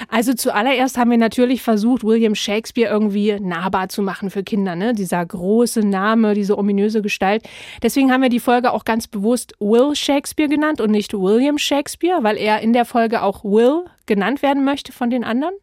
Also 0.08 0.34
zuallererst 0.34 0.98
haben 0.98 1.10
wir 1.10 1.18
natürlich 1.18 1.62
versucht, 1.62 2.04
William 2.04 2.34
Shakespeare 2.34 2.90
irgendwie 2.90 3.38
nahbar 3.40 3.88
zu 3.88 4.02
machen 4.02 4.30
für 4.30 4.42
Kinder. 4.42 4.76
Ne? 4.76 4.94
Dieser 4.94 5.24
große 5.24 5.80
Name, 5.80 6.34
diese 6.34 6.58
ominöse 6.58 7.02
Gestalt. 7.02 7.42
Deswegen 7.82 8.12
haben 8.12 8.22
wir 8.22 8.28
die 8.28 8.40
Folge 8.40 8.72
auch 8.72 8.84
ganz 8.84 9.06
bewusst 9.06 9.54
Will 9.58 9.94
Shakespeare 9.94 10.48
genannt 10.48 10.80
und 10.80 10.90
nicht 10.90 11.12
William 11.14 11.58
Shakespeare, 11.58 12.22
weil 12.22 12.36
er 12.36 12.60
in 12.60 12.72
der 12.72 12.84
Folge 12.84 13.22
auch 13.22 13.44
Will 13.44 13.84
genannt 14.06 14.42
werden 14.42 14.64
möchte 14.64 14.92
von 14.92 15.10
den 15.10 15.24
anderen. 15.24 15.54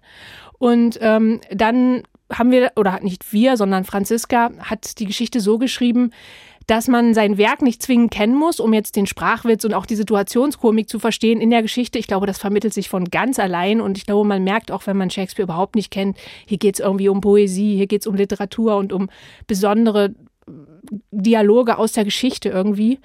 Und 0.59 0.97
ähm, 1.01 1.41
dann 1.51 2.03
haben 2.31 2.51
wir, 2.51 2.71
oder 2.75 2.99
nicht 3.01 3.33
wir, 3.33 3.57
sondern 3.57 3.83
Franziska 3.83 4.51
hat 4.59 4.99
die 4.99 5.05
Geschichte 5.05 5.39
so 5.39 5.57
geschrieben, 5.57 6.11
dass 6.67 6.87
man 6.87 7.13
sein 7.13 7.37
Werk 7.37 7.61
nicht 7.61 7.81
zwingend 7.81 8.11
kennen 8.11 8.35
muss, 8.35 8.59
um 8.59 8.73
jetzt 8.73 8.95
den 8.95 9.05
Sprachwitz 9.05 9.65
und 9.65 9.73
auch 9.73 9.85
die 9.85 9.95
Situationskomik 9.95 10.89
zu 10.89 10.99
verstehen 10.99 11.41
in 11.41 11.49
der 11.49 11.61
Geschichte. 11.61 11.99
Ich 11.99 12.07
glaube, 12.07 12.27
das 12.27 12.37
vermittelt 12.37 12.73
sich 12.73 12.89
von 12.89 13.05
ganz 13.05 13.39
allein 13.39 13.81
und 13.81 13.97
ich 13.97 14.05
glaube, 14.05 14.27
man 14.27 14.43
merkt 14.43 14.71
auch, 14.71 14.87
wenn 14.87 14.97
man 14.97 15.09
Shakespeare 15.09 15.45
überhaupt 15.45 15.75
nicht 15.75 15.91
kennt, 15.91 16.17
hier 16.45 16.57
geht 16.57 16.75
es 16.75 16.79
irgendwie 16.79 17.09
um 17.09 17.21
Poesie, 17.21 17.75
hier 17.75 17.87
geht 17.87 18.01
es 18.01 18.07
um 18.07 18.15
Literatur 18.15 18.77
und 18.77 18.93
um 18.93 19.09
besondere 19.47 20.13
Dialoge 21.11 21.77
aus 21.77 21.93
der 21.93 22.03
Geschichte 22.03 22.49
irgendwie. 22.49 22.99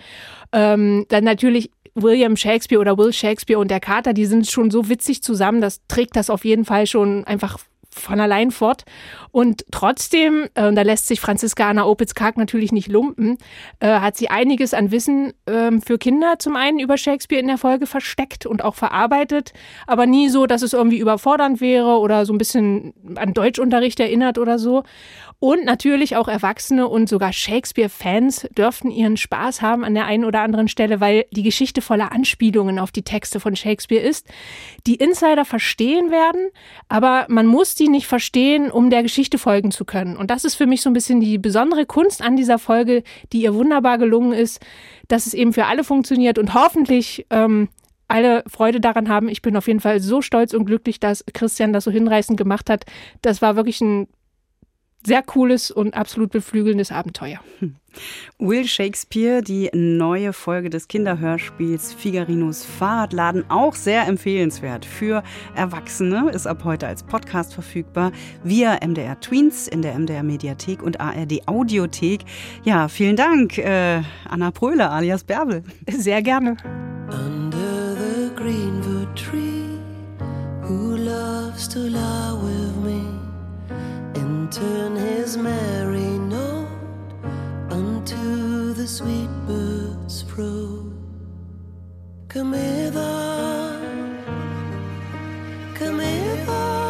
Ähm, 0.52 1.06
dann 1.08 1.24
natürlich 1.24 1.70
William 1.94 2.36
Shakespeare 2.36 2.80
oder 2.80 2.98
Will 2.98 3.12
Shakespeare 3.12 3.58
und 3.58 3.70
der 3.70 3.80
Kater, 3.80 4.12
die 4.12 4.26
sind 4.26 4.48
schon 4.48 4.70
so 4.70 4.88
witzig 4.88 5.22
zusammen, 5.22 5.60
das 5.60 5.80
trägt 5.88 6.16
das 6.16 6.30
auf 6.30 6.44
jeden 6.44 6.64
Fall 6.64 6.86
schon 6.86 7.24
einfach 7.24 7.58
von 7.90 8.20
allein 8.20 8.50
fort. 8.50 8.84
Und 9.30 9.64
trotzdem, 9.70 10.48
äh, 10.54 10.72
da 10.72 10.82
lässt 10.82 11.06
sich 11.06 11.20
Franziska 11.20 11.68
Anna 11.68 11.84
Opitz-Karg 11.86 12.36
natürlich 12.36 12.72
nicht 12.72 12.88
lumpen, 12.88 13.38
äh, 13.80 14.00
hat 14.00 14.16
sie 14.16 14.30
einiges 14.30 14.74
an 14.74 14.90
Wissen 14.90 15.32
ähm, 15.46 15.82
für 15.82 15.98
Kinder 15.98 16.38
zum 16.38 16.56
einen 16.56 16.78
über 16.78 16.96
Shakespeare 16.96 17.40
in 17.40 17.48
der 17.48 17.58
Folge 17.58 17.86
versteckt 17.86 18.46
und 18.46 18.62
auch 18.64 18.74
verarbeitet, 18.74 19.52
aber 19.86 20.06
nie 20.06 20.28
so, 20.28 20.46
dass 20.46 20.62
es 20.62 20.72
irgendwie 20.72 20.98
überfordernd 20.98 21.60
wäre 21.60 21.98
oder 21.98 22.26
so 22.26 22.32
ein 22.32 22.38
bisschen 22.38 22.94
an 23.16 23.34
Deutschunterricht 23.34 24.00
erinnert 24.00 24.38
oder 24.38 24.58
so. 24.58 24.82
Und 25.40 25.64
natürlich 25.64 26.16
auch 26.16 26.26
Erwachsene 26.26 26.88
und 26.88 27.08
sogar 27.08 27.32
Shakespeare-Fans 27.32 28.48
dürften 28.56 28.90
ihren 28.90 29.16
Spaß 29.16 29.62
haben 29.62 29.84
an 29.84 29.94
der 29.94 30.06
einen 30.06 30.24
oder 30.24 30.40
anderen 30.40 30.66
Stelle, 30.66 31.00
weil 31.00 31.26
die 31.30 31.44
Geschichte 31.44 31.80
voller 31.80 32.10
Anspielungen 32.10 32.80
auf 32.80 32.90
die 32.90 33.02
Texte 33.02 33.38
von 33.38 33.54
Shakespeare 33.54 34.02
ist, 34.02 34.26
die 34.88 34.96
Insider 34.96 35.44
verstehen 35.44 36.10
werden, 36.10 36.48
aber 36.88 37.26
man 37.28 37.46
muss 37.46 37.76
die 37.76 37.88
nicht 37.88 38.08
verstehen, 38.08 38.68
um 38.68 38.90
der 38.90 39.04
Geschichte 39.04 39.38
folgen 39.38 39.70
zu 39.70 39.84
können. 39.84 40.16
Und 40.16 40.32
das 40.32 40.44
ist 40.44 40.56
für 40.56 40.66
mich 40.66 40.82
so 40.82 40.90
ein 40.90 40.94
bisschen 40.94 41.20
die 41.20 41.38
besondere 41.38 41.86
Kunst 41.86 42.20
an 42.20 42.34
dieser 42.34 42.58
Folge, 42.58 43.04
die 43.32 43.42
ihr 43.42 43.54
wunderbar 43.54 43.98
gelungen 43.98 44.32
ist, 44.32 44.60
dass 45.06 45.26
es 45.26 45.34
eben 45.34 45.52
für 45.52 45.66
alle 45.66 45.84
funktioniert 45.84 46.38
und 46.38 46.54
hoffentlich 46.54 47.26
ähm, 47.30 47.68
alle 48.08 48.42
Freude 48.48 48.80
daran 48.80 49.08
haben. 49.08 49.28
Ich 49.28 49.42
bin 49.42 49.56
auf 49.56 49.68
jeden 49.68 49.80
Fall 49.80 50.00
so 50.00 50.20
stolz 50.20 50.52
und 50.52 50.64
glücklich, 50.64 50.98
dass 50.98 51.24
Christian 51.32 51.72
das 51.72 51.84
so 51.84 51.92
hinreißend 51.92 52.36
gemacht 52.36 52.70
hat. 52.70 52.86
Das 53.22 53.40
war 53.40 53.54
wirklich 53.54 53.80
ein 53.80 54.08
sehr 55.08 55.22
cooles 55.22 55.70
und 55.70 55.94
absolut 55.94 56.30
beflügelndes 56.30 56.92
Abenteuer. 56.92 57.40
Will 58.38 58.66
Shakespeare, 58.66 59.40
die 59.42 59.70
neue 59.72 60.32
Folge 60.32 60.70
des 60.70 60.86
Kinderhörspiels 60.86 61.94
Figarinos 61.94 62.64
Fahrradladen, 62.64 63.44
auch 63.48 63.74
sehr 63.74 64.06
empfehlenswert 64.06 64.84
für 64.84 65.24
Erwachsene, 65.56 66.30
ist 66.30 66.46
ab 66.46 66.62
heute 66.62 66.86
als 66.86 67.02
Podcast 67.02 67.54
verfügbar 67.54 68.12
via 68.44 68.78
MDR 68.86 69.18
Tweens 69.18 69.66
in 69.66 69.80
der 69.80 69.98
MDR 69.98 70.22
Mediathek 70.22 70.82
und 70.82 71.00
ARD 71.00 71.48
Audiothek. 71.48 72.20
Ja, 72.62 72.88
vielen 72.88 73.16
Dank, 73.16 73.56
äh, 73.58 74.02
Anna 74.28 74.50
Pröhle 74.50 74.90
alias 74.90 75.24
Bärbel. 75.24 75.64
Sehr 75.90 76.22
gerne. 76.22 76.56
Under 77.10 77.96
the 77.96 78.30
greenwood 78.36 79.16
tree, 79.16 79.78
who 80.62 80.96
loves 80.96 81.66
to 81.68 81.78
me 81.80 82.37
turn 84.50 84.96
his 84.96 85.36
merry 85.36 86.18
note 86.18 86.68
unto 87.70 88.72
the 88.72 88.86
sweet 88.86 89.28
bird's 89.46 90.22
throat. 90.22 90.90
Come 92.28 92.54
hither, 92.54 93.78
come 95.74 95.98
hither, 95.98 96.87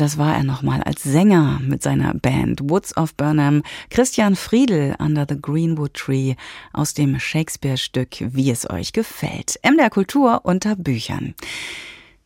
Das 0.00 0.16
war 0.16 0.34
er 0.34 0.44
nochmal 0.44 0.82
als 0.82 1.02
Sänger 1.02 1.60
mit 1.62 1.82
seiner 1.82 2.14
Band 2.14 2.70
Woods 2.70 2.96
of 2.96 3.14
Burnham, 3.16 3.62
Christian 3.90 4.34
Friedel 4.34 4.94
Under 4.98 5.26
the 5.28 5.38
Greenwood 5.38 5.92
Tree 5.92 6.36
aus 6.72 6.94
dem 6.94 7.20
Shakespeare-Stück 7.20 8.32
Wie 8.34 8.50
es 8.50 8.70
euch 8.70 8.94
gefällt. 8.94 9.60
MDR 9.62 9.90
Kultur 9.90 10.40
unter 10.44 10.74
Büchern. 10.74 11.34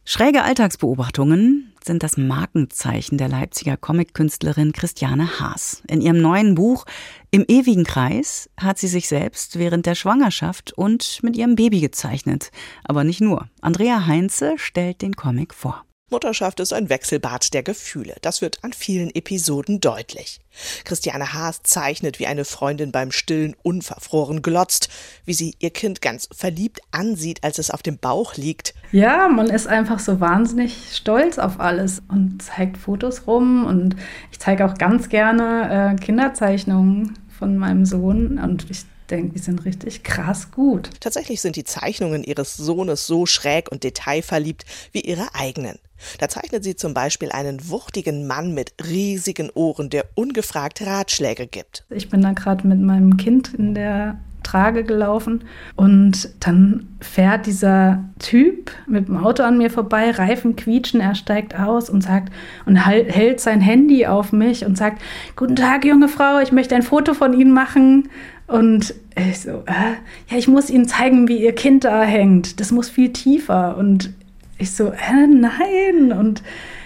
Schräge 0.05 0.45
Alltagsbeobachtungen 0.45 1.73
sind 1.83 2.05
das 2.05 2.17
Markenzeichen 2.17 3.19
der 3.19 3.29
Leipziger 3.29 3.77
Comic-Künstlerin 3.77 4.71
Christiane 4.71 5.41
Haas. 5.41 5.83
In 5.89 6.01
ihrem 6.01 6.21
neuen 6.21 6.55
Buch 6.55 6.85
Im 7.33 7.45
ewigen 7.49 7.83
Kreis 7.83 8.49
hat 8.57 8.79
sie 8.79 8.87
sich 8.87 9.09
selbst 9.09 9.59
während 9.59 9.87
der 9.87 9.97
Schwangerschaft 9.97 10.73
und 10.75 11.19
mit 11.25 11.37
ihrem 11.37 11.57
Baby 11.57 11.81
gezeichnet. 11.81 12.53
Aber 12.85 13.03
nicht 13.03 13.21
nur. 13.21 13.49
Andrea 13.61 14.07
Heinze 14.07 14.55
stellt 14.59 15.03
den 15.03 15.17
Comic 15.17 15.53
vor. 15.53 15.85
Mutterschaft 16.15 16.61
ist 16.61 16.73
ein 16.73 16.91
Wechselbad 16.91 17.53
der 17.55 17.65
Gefühle. 17.65 18.15
Das 18.23 18.41
wird 18.41 18.63
an 18.63 18.73
vielen 18.73 19.13
Episoden 19.13 19.81
deutlich. 19.81 20.39
Christiane 20.85 21.33
Haas 21.33 21.65
zeichnet, 21.65 22.21
wie 22.21 22.29
eine 22.29 22.45
Freundin 22.45 22.93
beim 22.93 23.11
Stillen 23.11 23.57
unverfroren 23.65 24.41
glotzt, 24.41 24.91
wie 25.25 25.35
sie 25.35 25.57
ihr 25.59 25.71
Kind 25.71 26.01
ganz 26.01 26.29
verliebt 26.33 26.83
ansieht, 26.93 27.43
als 27.43 27.59
es 27.59 27.73
auf 27.73 27.83
dem 27.83 27.99
Bauch 27.99 28.37
liegt. 28.37 28.75
Ja, 28.93 29.27
man 29.27 29.49
ist 29.49 29.67
einfach 29.67 29.99
so 29.99 30.21
wahnsinnig 30.21 30.95
stolz 30.95 31.41
auf 31.41 31.59
alles 31.59 32.01
und 32.07 32.41
zeigt 32.41 32.77
Fotos 32.77 33.27
rum 33.27 33.67
und 33.67 33.97
ich 34.31 34.39
zeige 34.39 34.67
auch 34.67 34.75
ganz 34.75 35.09
gerne 35.09 35.97
äh, 35.97 36.01
Kinderzeichnungen 36.01 37.19
von 37.37 37.57
meinem 37.57 37.87
Sohn 37.87 38.39
und 38.39 38.71
ich 38.71 38.85
denke, 39.11 39.35
die 39.35 39.39
sind 39.39 39.65
richtig 39.65 40.03
krass 40.03 40.51
gut. 40.51 40.91
Tatsächlich 41.01 41.41
sind 41.41 41.57
die 41.57 41.65
Zeichnungen 41.65 42.25
ihres 42.25 42.57
Sohnes 42.57 43.07
so 43.07 43.27
schräg 43.27 43.71
und 43.71 43.85
detailverliebt 43.85 44.65
wie 44.93 45.01
ihre 45.01 45.35
eigenen. 45.35 45.79
Da 46.19 46.29
zeichnet 46.29 46.65
sie 46.65 46.77
zum 46.77 46.95
Beispiel 46.95 47.31
einen 47.33 47.69
wuchtigen 47.69 48.27
Mann 48.27 48.53
mit 48.55 48.75
riesigen 48.87 49.51
Ohren, 49.51 49.91
der 49.91 50.07
ungefragt 50.15 50.83
Ratschläge 50.83 51.47
gibt. 51.47 51.85
Ich 51.91 52.11
bin 52.11 52.23
da 52.23 52.33
gerade 52.33 52.67
mit 52.67 52.81
meinem 52.81 53.17
Kind 53.17 53.55
in 53.55 53.75
der 53.75 54.19
Trage 54.45 54.85
gelaufen. 54.85 55.43
Und 55.75 56.29
dann 56.41 56.87
fährt 57.01 57.47
dieser 57.47 58.05
Typ 58.21 58.71
mit 58.87 59.09
dem 59.09 59.17
Auto 59.17 59.43
an 59.43 59.59
mir 59.59 59.71
vorbei, 59.71 60.13
Reifen 60.13 60.55
quietschen, 60.55 61.01
er 61.01 61.17
steigt 61.17 61.59
aus 61.59 61.91
und 61.91 62.03
sagt 62.03 62.33
und 62.65 62.87
halt, 62.87 63.11
hält 63.13 63.41
sein 63.41 63.61
Handy 63.61 64.07
auf 64.07 64.31
mich 64.31 64.65
und 64.65 64.79
sagt: 64.79 65.03
Guten 65.35 65.57
Tag, 65.57 65.85
junge 65.85 66.09
Frau, 66.09 66.39
ich 66.39 66.53
möchte 66.53 66.77
ein 66.77 66.83
Foto 66.83 67.15
von 67.15 67.33
Ihnen 67.33 67.53
machen. 67.53 68.09
Und 68.47 68.95
ich 69.17 69.41
so, 69.41 69.63
äh, 69.67 69.95
ja, 70.29 70.37
ich 70.37 70.49
muss 70.49 70.71
Ihnen 70.71 70.87
zeigen, 70.87 71.29
wie 71.29 71.43
Ihr 71.43 71.55
Kind 71.55 71.85
da 71.85 72.03
hängt. 72.03 72.61
Das 72.61 72.73
muss 72.73 72.89
viel 72.89 73.13
tiefer. 73.13 73.77
Und 73.77 74.13
ich 74.59 74.73
so, 74.73 74.89
äh, 74.89 75.27
nein. 75.27 76.13
Und 76.13 76.43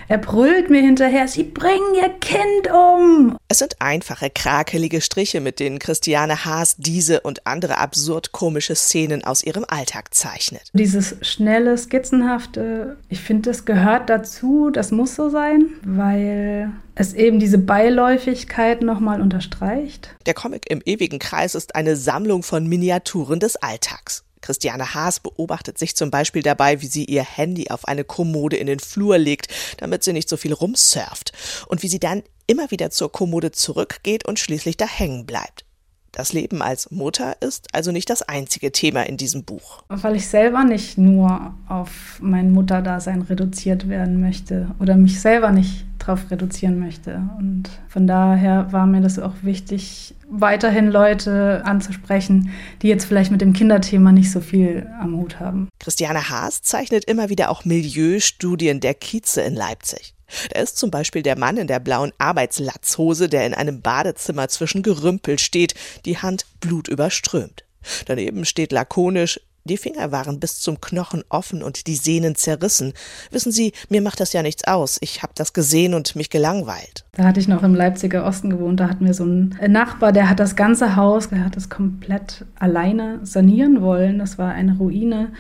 er 0.09 0.19
brüllt 0.19 0.71
mir 0.71 0.81
hinterher, 0.81 1.29
sie 1.29 1.45
bringen 1.45 1.95
ihr 1.95 2.09
Kind 2.09 2.71
um. 2.73 3.37
Es 3.49 3.59
sind 3.59 3.77
einfache, 3.79 4.31
krakelige 4.31 5.01
Striche, 5.01 5.41
mit 5.41 5.61
denen 5.61 5.79
Christiane 5.79 6.45
Haas 6.45 6.77
diese 6.79 7.21
und 7.21 7.47
andere 7.47 7.79
absurd 7.79 8.33
komische 8.33 8.75
Szenen 8.75 9.25
aus 9.25 9.43
ihrem 9.43 9.65
Alltag 9.69 10.15
zeichnet. 10.15 10.71
Dieses 10.73 11.17
schnelle, 11.23 11.77
skizzenhafte, 11.77 12.97
ich 13.09 13.21
finde, 13.21 13.51
das 13.51 13.65
gehört 13.65 14.09
dazu, 14.09 14.71
das 14.71 14.91
muss 14.91 15.15
so 15.15 15.29
sein, 15.29 15.67
weil 15.85 16.73
es 16.95 17.13
eben 17.13 17.39
diese 17.39 17.59
Beiläufigkeit 17.59 18.83
nochmal 18.83 19.21
unterstreicht. 19.21 20.15
Der 20.27 20.35
Comic 20.35 20.71
im 20.71 20.81
ewigen 20.85 21.19
Kreis 21.19 21.55
ist 21.55 21.75
eine 21.75 21.97
Sammlung 21.97 22.43
von 22.43 22.67
Miniaturen 22.67 23.41
des 23.41 23.57
Alltags. 23.57 24.25
Christiane 24.41 24.95
Haas 24.95 25.21
beobachtet 25.21 25.79
sich 25.79 25.97
zum 25.97 26.11
Beispiel 26.11 26.43
dabei, 26.43 26.81
wie 26.81 26.87
sie 26.87 27.05
ihr 27.05 27.25
Handy 27.25 27.69
auf 27.71 27.87
eine 27.87 28.05
Kommode 28.05 28.57
in 28.57 28.67
den 28.67 28.81
Flur 28.81 29.19
legt, 29.19 29.49
damit 29.79 30.05
sie 30.05 30.13
nicht 30.13 30.29
so 30.29 30.37
viel 30.37 30.53
rumsurft, 30.53 31.33
und 31.69 31.83
wie 31.83 31.89
sie 31.89 32.01
dann 32.01 32.23
immer 32.47 32.71
wieder 32.71 32.91
zur 32.91 33.13
Kommode 33.13 33.53
zurückgeht 33.53 34.27
und 34.27 34.39
schließlich 34.39 34.77
da 34.77 34.87
hängen 34.87 35.27
bleibt. 35.27 35.68
Das 36.13 36.33
Leben 36.33 36.63
als 36.63 36.91
Mutter 36.91 37.37
ist 37.41 37.69
also 37.73 37.93
nicht 37.93 38.11
das 38.11 38.23
einzige 38.23 38.73
Thema 38.73 39.03
in 39.03 39.17
diesem 39.17 39.45
Buch. 39.45 39.83
Weil 39.89 40.17
ich 40.17 40.27
selber 40.29 40.65
nicht 40.65 40.99
nur 40.99 41.55
auf 41.69 42.19
mein 42.21 42.53
Mutterdasein 42.53 43.23
reduziert 43.23 43.89
werden 43.89 44.21
möchte 44.21 44.71
oder 44.81 44.97
mich 44.97 45.21
selber 45.21 45.51
nicht 45.51 45.85
darauf 45.99 46.31
reduzieren 46.31 46.79
möchte. 46.79 47.23
Und 47.39 47.69
von 47.89 48.07
daher 48.07 48.73
war 48.73 48.87
mir 48.87 49.01
das 49.01 49.19
auch 49.19 49.35
wichtig, 49.43 50.15
weiterhin 50.31 50.89
Leute 50.89 51.63
anzusprechen, 51.65 52.51
die 52.83 52.89
jetzt 52.89 53.05
vielleicht 53.05 53.31
mit 53.31 53.41
dem 53.41 53.53
Kinderthema 53.53 54.13
nicht 54.13 54.31
so 54.31 54.41
viel 54.41 54.87
am 55.01 55.17
Hut 55.17 55.41
haben. 55.41 55.69
Christiane 55.79 56.29
Haas 56.31 56.63
zeichnet 56.63 57.05
immer 57.05 57.29
wieder 57.29 57.51
auch 57.51 57.65
Milieustudien 57.65 58.81
der 58.81 58.95
Kieze 58.95 59.43
in 59.43 59.55
Leipzig. 59.55 60.15
Da 60.53 60.61
ist 60.61 60.77
zum 60.77 60.91
Beispiel 60.91 61.23
der 61.23 61.39
Mann 61.39 61.57
in 61.57 61.67
der 61.67 61.81
blauen 61.81 62.13
Arbeitslatzhose, 62.19 63.29
der 63.29 63.47
in 63.47 63.55
einem 63.55 63.81
Badezimmer 63.81 64.49
zwischen 64.49 64.83
Gerümpel 64.83 65.39
steht, 65.39 65.75
die 66.05 66.19
Hand 66.19 66.47
blutüberströmt. 66.61 67.65
Daneben 68.07 68.45
steht 68.45 68.73
lakonisch, 68.73 69.41
die 69.69 69.77
Finger 69.77 70.13
waren 70.13 70.41
bis 70.41 70.61
zum 70.61 70.81
Knochen 70.81 71.23
offen 71.29 71.63
und 71.63 71.87
die 71.87 71.97
Sehnen 71.97 72.35
zerrissen. 72.37 72.95
Wissen 73.31 73.53
Sie, 73.53 73.73
mir 73.91 74.01
macht 74.01 74.19
das 74.19 74.33
ja 74.33 74.43
nichts 74.43 74.67
aus. 74.67 74.97
Ich 75.03 75.23
habe 75.23 75.35
das 75.37 75.53
gesehen 75.53 75.93
und 75.93 76.17
mich 76.17 76.31
gelangweilt. 76.31 77.05
Da 77.13 77.25
hatte 77.25 77.41
ich 77.41 77.49
noch 77.49 77.63
im 77.63 77.75
Leipziger 77.75 78.25
Osten 78.25 78.49
gewohnt. 78.49 78.81
Da 78.81 78.89
hatten 78.89 79.05
wir 79.05 79.13
so 79.13 79.25
einen 79.25 79.59
Nachbar, 79.69 80.13
der 80.13 80.31
hat 80.31 80.41
das 80.41 80.57
ganze 80.57 80.97
Haus, 80.97 81.29
der 81.29 81.45
hat 81.45 81.57
es 81.57 81.69
komplett 81.69 82.47
alleine 82.59 83.21
sanieren 83.25 83.83
wollen. 83.83 84.19
Das 84.19 84.39
war 84.39 84.53
eine 84.53 84.79
Ruine. 84.79 85.33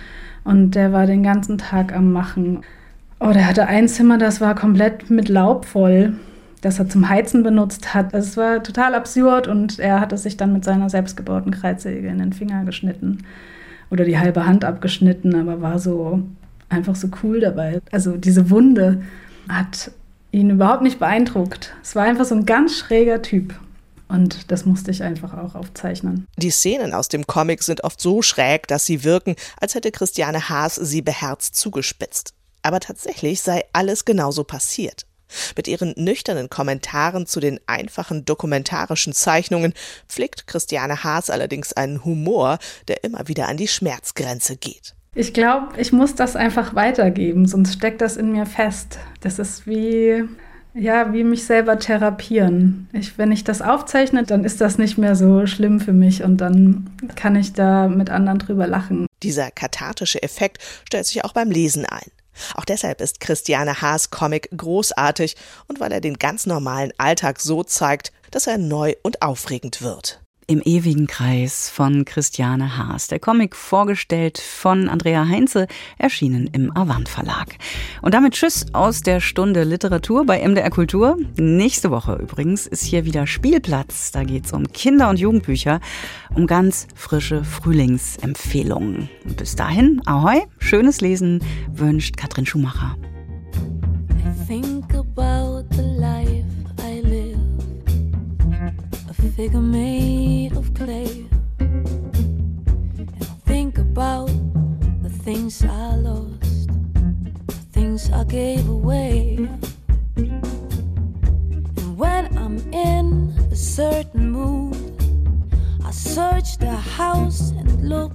Und 0.44 0.72
der 0.72 0.92
war 0.92 1.06
den 1.06 1.22
ganzen 1.22 1.56
Tag 1.56 1.94
am 1.94 2.12
Machen. 2.12 2.64
Oh, 3.20 3.32
der 3.32 3.46
hatte 3.46 3.66
ein 3.66 3.88
Zimmer, 3.88 4.16
das 4.18 4.40
war 4.40 4.54
komplett 4.54 5.10
mit 5.10 5.28
Laub 5.28 5.64
voll, 5.64 6.14
das 6.60 6.78
er 6.78 6.88
zum 6.88 7.08
Heizen 7.08 7.42
benutzt 7.42 7.94
hat. 7.94 8.14
Es 8.14 8.36
war 8.36 8.62
total 8.62 8.94
absurd 8.94 9.48
und 9.48 9.78
er 9.78 10.00
hat 10.00 10.12
es 10.12 10.22
sich 10.22 10.36
dann 10.36 10.52
mit 10.52 10.64
seiner 10.64 10.88
selbstgebauten 10.88 11.52
Kreissäge 11.52 12.08
in 12.08 12.18
den 12.18 12.32
Finger 12.32 12.64
geschnitten 12.64 13.24
oder 13.90 14.04
die 14.04 14.18
halbe 14.18 14.46
Hand 14.46 14.64
abgeschnitten, 14.64 15.34
aber 15.34 15.60
war 15.60 15.78
so 15.78 16.22
einfach 16.68 16.94
so 16.94 17.08
cool 17.22 17.40
dabei. 17.40 17.80
Also 17.90 18.16
diese 18.16 18.50
Wunde 18.50 19.02
hat 19.48 19.90
ihn 20.30 20.50
überhaupt 20.50 20.82
nicht 20.82 20.98
beeindruckt. 20.98 21.74
Es 21.82 21.96
war 21.96 22.04
einfach 22.04 22.24
so 22.24 22.34
ein 22.34 22.46
ganz 22.46 22.76
schräger 22.76 23.22
Typ. 23.22 23.54
Und 24.08 24.50
das 24.50 24.64
musste 24.64 24.90
ich 24.90 25.02
einfach 25.02 25.36
auch 25.36 25.54
aufzeichnen. 25.54 26.26
Die 26.38 26.50
Szenen 26.50 26.94
aus 26.94 27.08
dem 27.08 27.26
Comic 27.26 27.62
sind 27.62 27.84
oft 27.84 28.00
so 28.00 28.22
schräg, 28.22 28.66
dass 28.66 28.86
sie 28.86 29.04
wirken, 29.04 29.36
als 29.60 29.74
hätte 29.74 29.90
Christiane 29.90 30.48
Haas 30.48 30.76
sie 30.76 31.02
beherzt 31.02 31.56
zugespitzt. 31.56 32.32
Aber 32.62 32.80
tatsächlich 32.80 33.40
sei 33.40 33.64
alles 33.72 34.04
genauso 34.04 34.44
passiert. 34.44 35.06
Mit 35.56 35.68
ihren 35.68 35.92
nüchternen 35.96 36.48
Kommentaren 36.48 37.26
zu 37.26 37.40
den 37.40 37.60
einfachen 37.66 38.24
dokumentarischen 38.24 39.12
Zeichnungen 39.12 39.74
pflegt 40.08 40.46
Christiane 40.46 41.04
Haas 41.04 41.30
allerdings 41.30 41.72
einen 41.72 42.04
Humor, 42.04 42.58
der 42.88 43.04
immer 43.04 43.28
wieder 43.28 43.48
an 43.48 43.56
die 43.56 43.68
Schmerzgrenze 43.68 44.56
geht. 44.56 44.94
Ich 45.14 45.34
glaube, 45.34 45.80
ich 45.80 45.92
muss 45.92 46.14
das 46.14 46.36
einfach 46.36 46.74
weitergeben, 46.74 47.46
sonst 47.46 47.74
steckt 47.74 48.00
das 48.00 48.16
in 48.16 48.32
mir 48.32 48.46
fest. 48.46 48.98
Das 49.20 49.38
ist 49.38 49.66
wie, 49.66 50.24
ja, 50.74 51.12
wie 51.12 51.24
mich 51.24 51.44
selber 51.44 51.78
therapieren. 51.78 52.88
Ich, 52.92 53.18
wenn 53.18 53.32
ich 53.32 53.42
das 53.42 53.60
aufzeichne, 53.60 54.22
dann 54.22 54.44
ist 54.44 54.60
das 54.60 54.78
nicht 54.78 54.96
mehr 54.96 55.16
so 55.16 55.46
schlimm 55.46 55.80
für 55.80 55.92
mich 55.92 56.22
und 56.22 56.36
dann 56.36 56.90
kann 57.16 57.36
ich 57.36 57.52
da 57.52 57.88
mit 57.88 58.10
anderen 58.10 58.38
drüber 58.38 58.66
lachen. 58.66 59.06
Dieser 59.22 59.50
kathartische 59.50 60.22
Effekt 60.22 60.58
stellt 60.86 61.06
sich 61.06 61.24
auch 61.24 61.32
beim 61.32 61.50
Lesen 61.50 61.84
ein. 61.84 62.10
Auch 62.54 62.64
deshalb 62.64 63.00
ist 63.00 63.20
Christiane 63.20 63.80
Haas 63.80 64.10
Comic 64.10 64.50
großartig 64.56 65.36
und 65.66 65.80
weil 65.80 65.92
er 65.92 66.00
den 66.00 66.18
ganz 66.18 66.46
normalen 66.46 66.92
Alltag 66.98 67.40
so 67.40 67.64
zeigt, 67.64 68.12
dass 68.30 68.46
er 68.46 68.58
neu 68.58 68.94
und 69.02 69.22
aufregend 69.22 69.82
wird. 69.82 70.20
Im 70.50 70.62
ewigen 70.62 71.06
Kreis 71.06 71.68
von 71.68 72.06
Christiane 72.06 72.78
Haas. 72.78 73.06
Der 73.06 73.18
Comic 73.18 73.54
vorgestellt 73.54 74.38
von 74.38 74.88
Andrea 74.88 75.28
Heinze, 75.28 75.66
erschienen 75.98 76.48
im 76.54 76.74
Avant 76.74 77.06
Verlag. 77.06 77.58
Und 78.00 78.14
damit 78.14 78.32
Tschüss 78.32 78.64
aus 78.72 79.02
der 79.02 79.20
Stunde 79.20 79.62
Literatur 79.64 80.24
bei 80.24 80.40
MDR 80.40 80.70
Kultur. 80.70 81.18
Nächste 81.36 81.90
Woche 81.90 82.14
übrigens 82.14 82.66
ist 82.66 82.82
hier 82.82 83.04
wieder 83.04 83.26
Spielplatz. 83.26 84.10
Da 84.10 84.24
geht's 84.24 84.54
um 84.54 84.66
Kinder- 84.72 85.10
und 85.10 85.18
Jugendbücher, 85.18 85.80
um 86.34 86.46
ganz 86.46 86.86
frische 86.94 87.44
Frühlingsempfehlungen. 87.44 89.10
Und 89.26 89.36
bis 89.36 89.54
dahin, 89.54 90.00
ahoi, 90.06 90.46
schönes 90.60 91.02
Lesen 91.02 91.44
wünscht 91.74 92.16
Katrin 92.16 92.46
Schumacher. 92.46 92.96
I 99.28 99.30
figure 99.30 99.60
I 108.12 108.24
gave 108.24 108.68
away. 108.68 109.48
And 110.16 111.98
when 111.98 112.38
I'm 112.38 112.58
in 112.72 113.34
a 113.50 113.56
certain 113.56 114.30
mood, 114.30 114.76
I 115.84 115.90
search 115.90 116.58
the 116.58 116.76
house 116.76 117.50
and 117.50 117.88
look. 117.88 118.12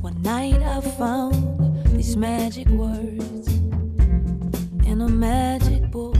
One 0.00 0.20
night 0.22 0.62
I 0.62 0.80
found 0.80 1.86
these 1.96 2.16
magic 2.16 2.68
words 2.68 3.48
in 4.86 5.00
a 5.00 5.08
magic 5.08 5.90
book. 5.90 6.17